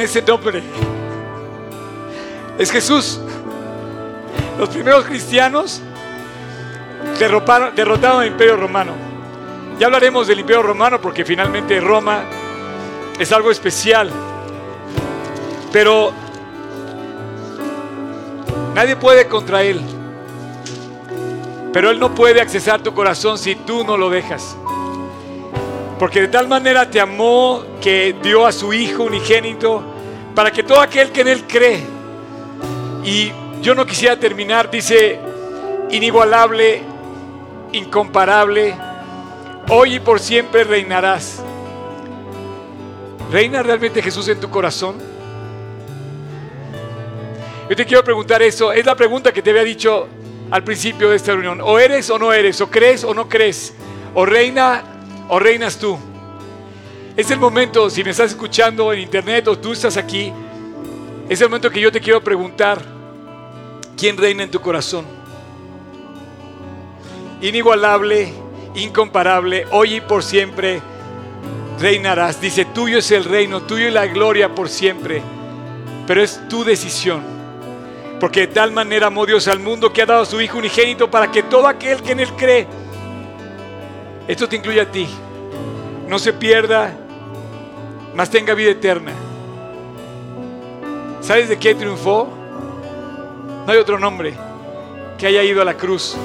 [0.00, 0.62] Ese nombre.
[2.58, 3.20] Es Jesús.
[4.58, 5.80] Los primeros cristianos
[7.18, 8.92] derrotaron, derrotaron al imperio romano.
[9.78, 12.24] Ya hablaremos del imperio romano porque finalmente Roma
[13.18, 14.10] es algo especial.
[15.72, 16.12] Pero
[18.74, 19.80] nadie puede contra él.
[21.72, 24.56] Pero él no puede accesar tu corazón si tú no lo dejas.
[25.98, 29.89] Porque de tal manera te amó que dio a su Hijo unigénito
[30.40, 31.84] para que todo aquel que en Él cree.
[33.04, 33.30] Y
[33.60, 35.20] yo no quisiera terminar, dice,
[35.90, 36.80] inigualable,
[37.72, 38.74] incomparable,
[39.68, 41.42] hoy y por siempre reinarás.
[43.30, 44.96] ¿Reina realmente Jesús en tu corazón?
[47.68, 48.72] Yo te quiero preguntar eso.
[48.72, 50.08] Es la pregunta que te había dicho
[50.50, 51.60] al principio de esta reunión.
[51.60, 53.74] O eres o no eres, o crees o no crees,
[54.14, 54.84] o reina
[55.28, 55.98] o reinas tú.
[57.16, 60.32] Es el momento, si me estás escuchando en internet o tú estás aquí,
[61.28, 62.80] es el momento que yo te quiero preguntar,
[63.96, 65.04] ¿quién reina en tu corazón?
[67.42, 68.32] Inigualable,
[68.74, 70.80] incomparable, hoy y por siempre
[71.80, 72.40] reinarás.
[72.40, 75.20] Dice, tuyo es el reino, tuyo es la gloria por siempre,
[76.06, 77.22] pero es tu decisión.
[78.20, 81.10] Porque de tal manera amó Dios al mundo que ha dado a su Hijo unigénito
[81.10, 82.66] para que todo aquel que en Él cree,
[84.28, 85.08] esto te incluye a ti,
[86.10, 86.92] no se pierda,
[88.16, 89.12] mas tenga vida eterna.
[91.20, 92.26] ¿Sabes de qué triunfó?
[93.64, 94.34] No hay otro nombre
[95.16, 96.16] que haya ido a la cruz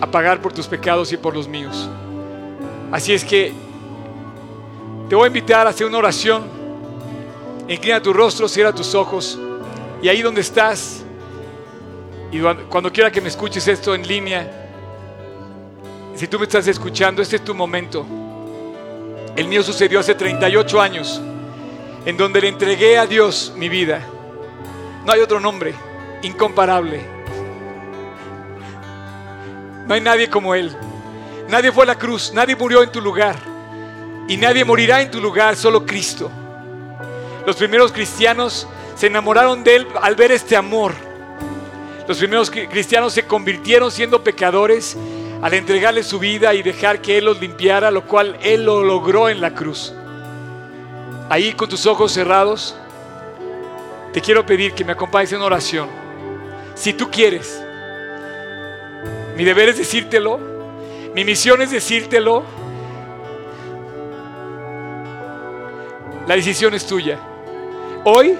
[0.00, 1.90] a pagar por tus pecados y por los míos.
[2.92, 3.52] Así es que
[5.08, 6.44] te voy a invitar a hacer una oración.
[7.66, 9.36] Inclina tu rostro, cierra tus ojos.
[10.00, 11.02] Y ahí donde estás,
[12.30, 12.38] y
[12.68, 14.68] cuando quiera que me escuches esto en línea,
[16.14, 18.06] si tú me estás escuchando, este es tu momento.
[19.36, 21.20] El mío sucedió hace 38 años,
[22.04, 24.00] en donde le entregué a Dios mi vida.
[25.04, 25.74] No hay otro nombre,
[26.22, 27.00] incomparable.
[29.86, 30.76] No hay nadie como Él.
[31.48, 33.36] Nadie fue a la cruz, nadie murió en tu lugar.
[34.28, 36.30] Y nadie morirá en tu lugar, solo Cristo.
[37.46, 40.92] Los primeros cristianos se enamoraron de Él al ver este amor
[42.06, 44.96] los primeros cristianos se convirtieron siendo pecadores
[45.42, 49.28] al entregarle su vida y dejar que Él los limpiara, lo cual Él lo logró
[49.28, 49.92] en la cruz.
[51.28, 52.76] Ahí con tus ojos cerrados,
[54.12, 55.88] te quiero pedir que me acompañes en oración.
[56.76, 57.60] Si tú quieres,
[59.36, 60.38] mi deber es decírtelo,
[61.12, 62.44] mi misión es decírtelo.
[66.28, 67.18] La decisión es tuya.
[68.04, 68.38] Hoy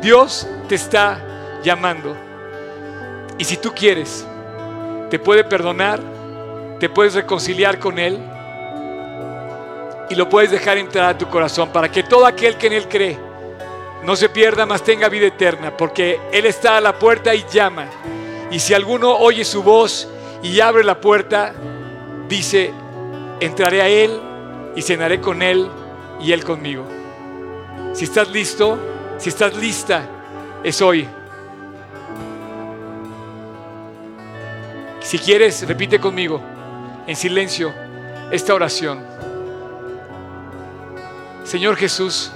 [0.00, 2.16] Dios te está llamando.
[3.36, 4.26] Y si tú quieres,
[5.10, 6.00] te puede perdonar,
[6.80, 8.18] te puedes reconciliar con Él
[10.08, 12.88] y lo puedes dejar entrar a tu corazón para que todo aquel que en Él
[12.88, 13.18] cree
[14.04, 17.86] no se pierda, mas tenga vida eterna, porque Él está a la puerta y llama.
[18.50, 20.08] Y si alguno oye su voz
[20.42, 21.52] y abre la puerta,
[22.28, 22.72] dice,
[23.40, 24.20] entraré a Él
[24.76, 25.68] y cenaré con Él
[26.20, 26.84] y Él conmigo.
[27.94, 28.78] Si estás listo,
[29.18, 30.06] si estás lista,
[30.62, 31.08] es hoy.
[35.06, 36.40] Si quieres, repite conmigo
[37.06, 37.72] en silencio
[38.32, 39.06] esta oración.
[41.44, 42.32] Señor Jesús,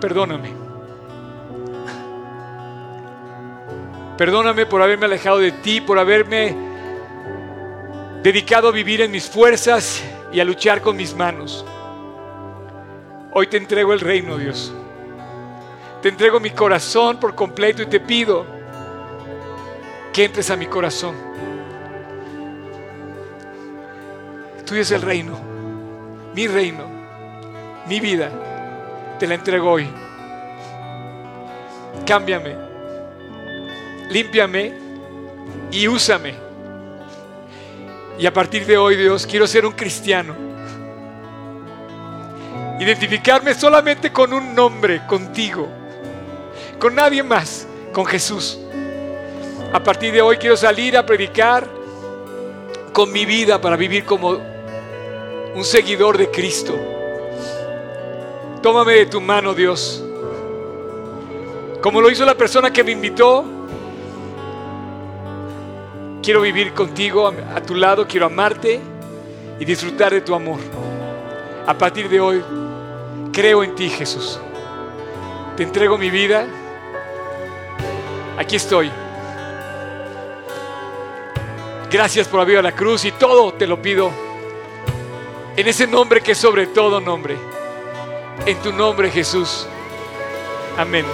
[0.00, 0.54] perdóname.
[4.16, 6.56] Perdóname por haberme alejado de ti, por haberme
[8.22, 11.66] dedicado a vivir en mis fuerzas y a luchar con mis manos.
[13.34, 14.72] Hoy te entrego el reino, Dios.
[16.04, 18.44] Te entrego mi corazón por completo y te pido
[20.12, 21.14] que entres a mi corazón.
[24.66, 25.40] Tuyo es el reino,
[26.34, 26.84] mi reino,
[27.88, 28.30] mi vida.
[29.18, 29.88] Te la entrego hoy.
[32.06, 32.54] Cámbiame,
[34.10, 34.74] límpiame
[35.70, 36.34] y úsame.
[38.18, 40.36] Y a partir de hoy, Dios, quiero ser un cristiano.
[42.78, 45.73] Identificarme solamente con un nombre, contigo
[46.78, 48.58] con nadie más, con Jesús.
[49.72, 51.66] A partir de hoy quiero salir a predicar
[52.92, 54.30] con mi vida para vivir como
[55.54, 56.74] un seguidor de Cristo.
[58.62, 60.02] Tómame de tu mano, Dios.
[61.80, 63.44] Como lo hizo la persona que me invitó,
[66.22, 68.80] quiero vivir contigo a tu lado, quiero amarte
[69.58, 70.60] y disfrutar de tu amor.
[71.66, 72.42] A partir de hoy,
[73.32, 74.38] creo en ti, Jesús.
[75.56, 76.46] Te entrego mi vida
[78.36, 78.90] aquí estoy.
[81.90, 84.10] Gracias por haber la cruz y todo te lo pido.
[85.56, 87.36] En ese nombre que es sobre todo nombre.
[88.46, 89.66] En tu nombre Jesús.
[90.76, 91.04] Amén.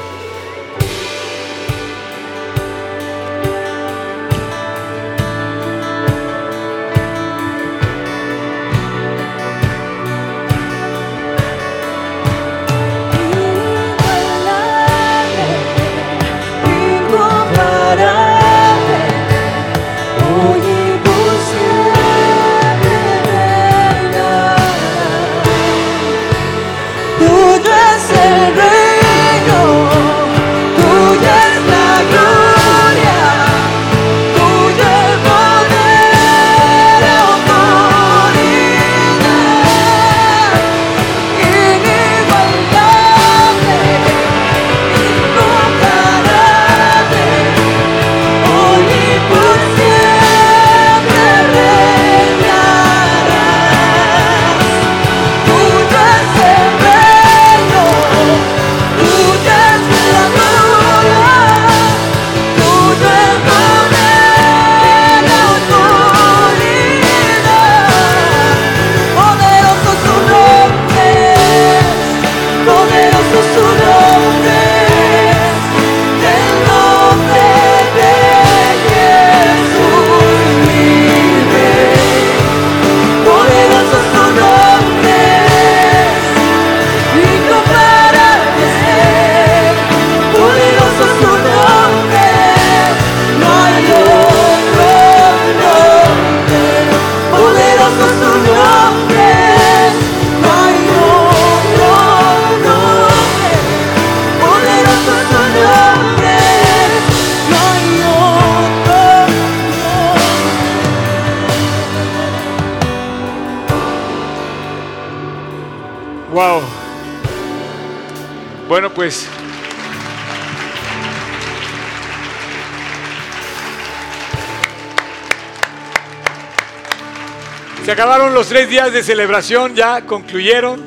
[128.40, 130.80] Los tres días de celebración, ya concluyeron,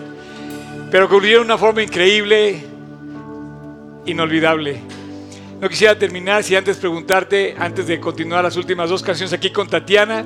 [0.89, 2.65] pero concluyeron de una forma increíble,
[4.07, 4.81] inolvidable.
[5.61, 9.69] No quisiera terminar si antes preguntarte, antes de continuar las últimas dos canciones aquí con
[9.69, 10.25] Tatiana,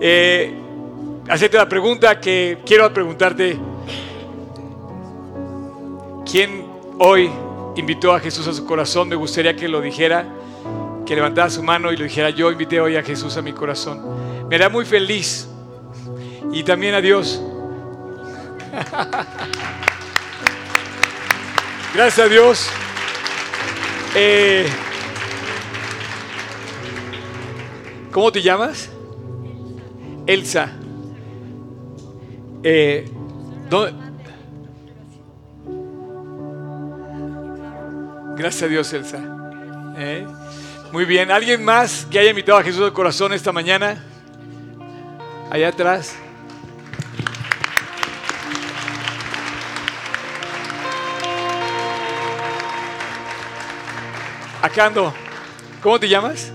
[0.00, 0.54] eh,
[1.28, 3.58] hacerte la pregunta que quiero preguntarte.
[6.24, 6.64] ¿Quién
[6.98, 7.30] hoy
[7.76, 9.06] invitó a Jesús a su corazón?
[9.06, 10.24] Me gustaría que lo dijera,
[11.04, 14.48] que levantara su mano y lo dijera, yo invité hoy a Jesús a mi corazón.
[14.48, 15.46] Me hará muy feliz.
[16.58, 17.40] Y también a Dios.
[21.94, 22.68] Gracias a Dios.
[24.16, 24.66] Eh,
[28.10, 28.90] ¿Cómo te llamas?
[30.26, 30.72] Elsa.
[32.64, 33.08] Eh,
[33.70, 33.94] ¿dónde-
[38.36, 39.20] Gracias a Dios, Elsa.
[39.96, 40.26] ¿Eh?
[40.90, 41.30] Muy bien.
[41.30, 44.04] ¿Alguien más que haya invitado a Jesús al corazón esta mañana?
[45.52, 46.16] Allá atrás.
[54.62, 55.14] Acá ando.
[55.82, 56.52] ¿Cómo te llamas?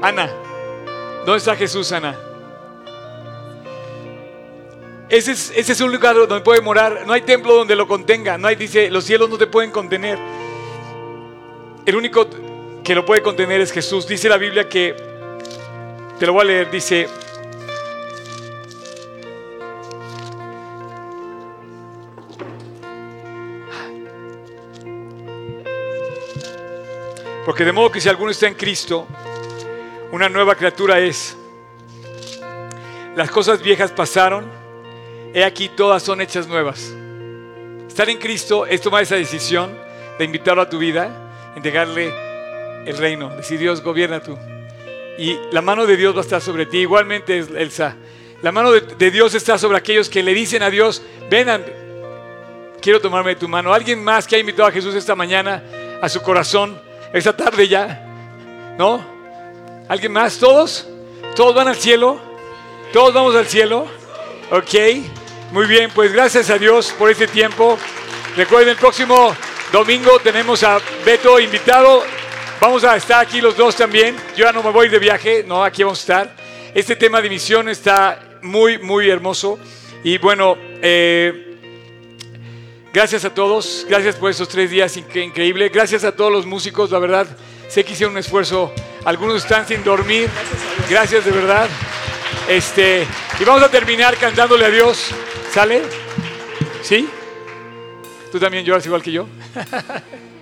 [0.00, 0.30] Ana.
[1.26, 2.16] ¿Dónde está Jesús, Ana?
[5.08, 7.02] Ese es, ese es un lugar donde puede morar.
[7.06, 8.38] No hay templo donde lo contenga.
[8.38, 10.18] No hay, dice, los cielos no te pueden contener.
[11.86, 12.26] El único
[12.82, 14.06] que lo puede contener es Jesús.
[14.06, 14.96] Dice la Biblia que,
[16.18, 17.08] te lo voy a leer, dice,
[27.44, 29.06] porque de modo que si alguno está en Cristo,
[30.12, 31.36] una nueva criatura es.
[33.16, 34.44] Las cosas viejas pasaron,
[35.32, 36.92] he aquí todas son hechas nuevas.
[37.86, 39.76] Estar en Cristo es tomar esa decisión
[40.18, 42.12] de invitarlo a tu vida, entregarle
[42.86, 44.36] el reino, decir Dios, gobierna tú.
[45.18, 46.78] Y la mano de Dios va a estar sobre ti.
[46.78, 47.96] Igualmente, Elsa,
[48.42, 51.48] la mano de, Dios está sobre aquellos que le dicen a Dios, ven,
[52.80, 53.72] quiero tomarme de tu mano.
[53.72, 55.62] Alguien más que ha invitado a Jesús esta mañana
[56.02, 56.78] a su corazón,
[57.14, 59.00] esta tarde ya, ¿no?
[59.88, 60.36] ¿Alguien más?
[60.36, 60.88] ¿Todos?
[61.36, 62.20] ¿Todos van al cielo?
[62.92, 63.86] ¿Todos vamos al cielo?
[64.50, 64.74] Ok,
[65.52, 67.78] muy bien, pues gracias a Dios por este tiempo.
[68.36, 69.32] Recuerden, el próximo
[69.72, 72.02] domingo tenemos a Beto invitado.
[72.60, 74.16] Vamos a estar aquí los dos también.
[74.36, 76.36] Yo ya no me voy de viaje, no, aquí vamos a estar.
[76.74, 79.60] Este tema de misión está muy, muy hermoso.
[80.02, 81.43] Y bueno, eh,
[82.94, 83.84] gracias a todos.
[83.88, 85.70] Gracias por esos tres días incre- increíbles.
[85.72, 87.26] Gracias a todos los músicos, la verdad.
[87.68, 88.72] Sé que hicieron un esfuerzo.
[89.04, 90.30] Algunos están sin dormir.
[90.88, 91.68] Gracias de verdad.
[92.48, 93.06] Este,
[93.38, 95.10] y vamos a terminar cantándole a Dios.
[95.52, 95.82] ¿Sale?
[96.82, 97.08] ¿Sí?
[98.32, 99.26] ¿Tú también lloras igual que yo?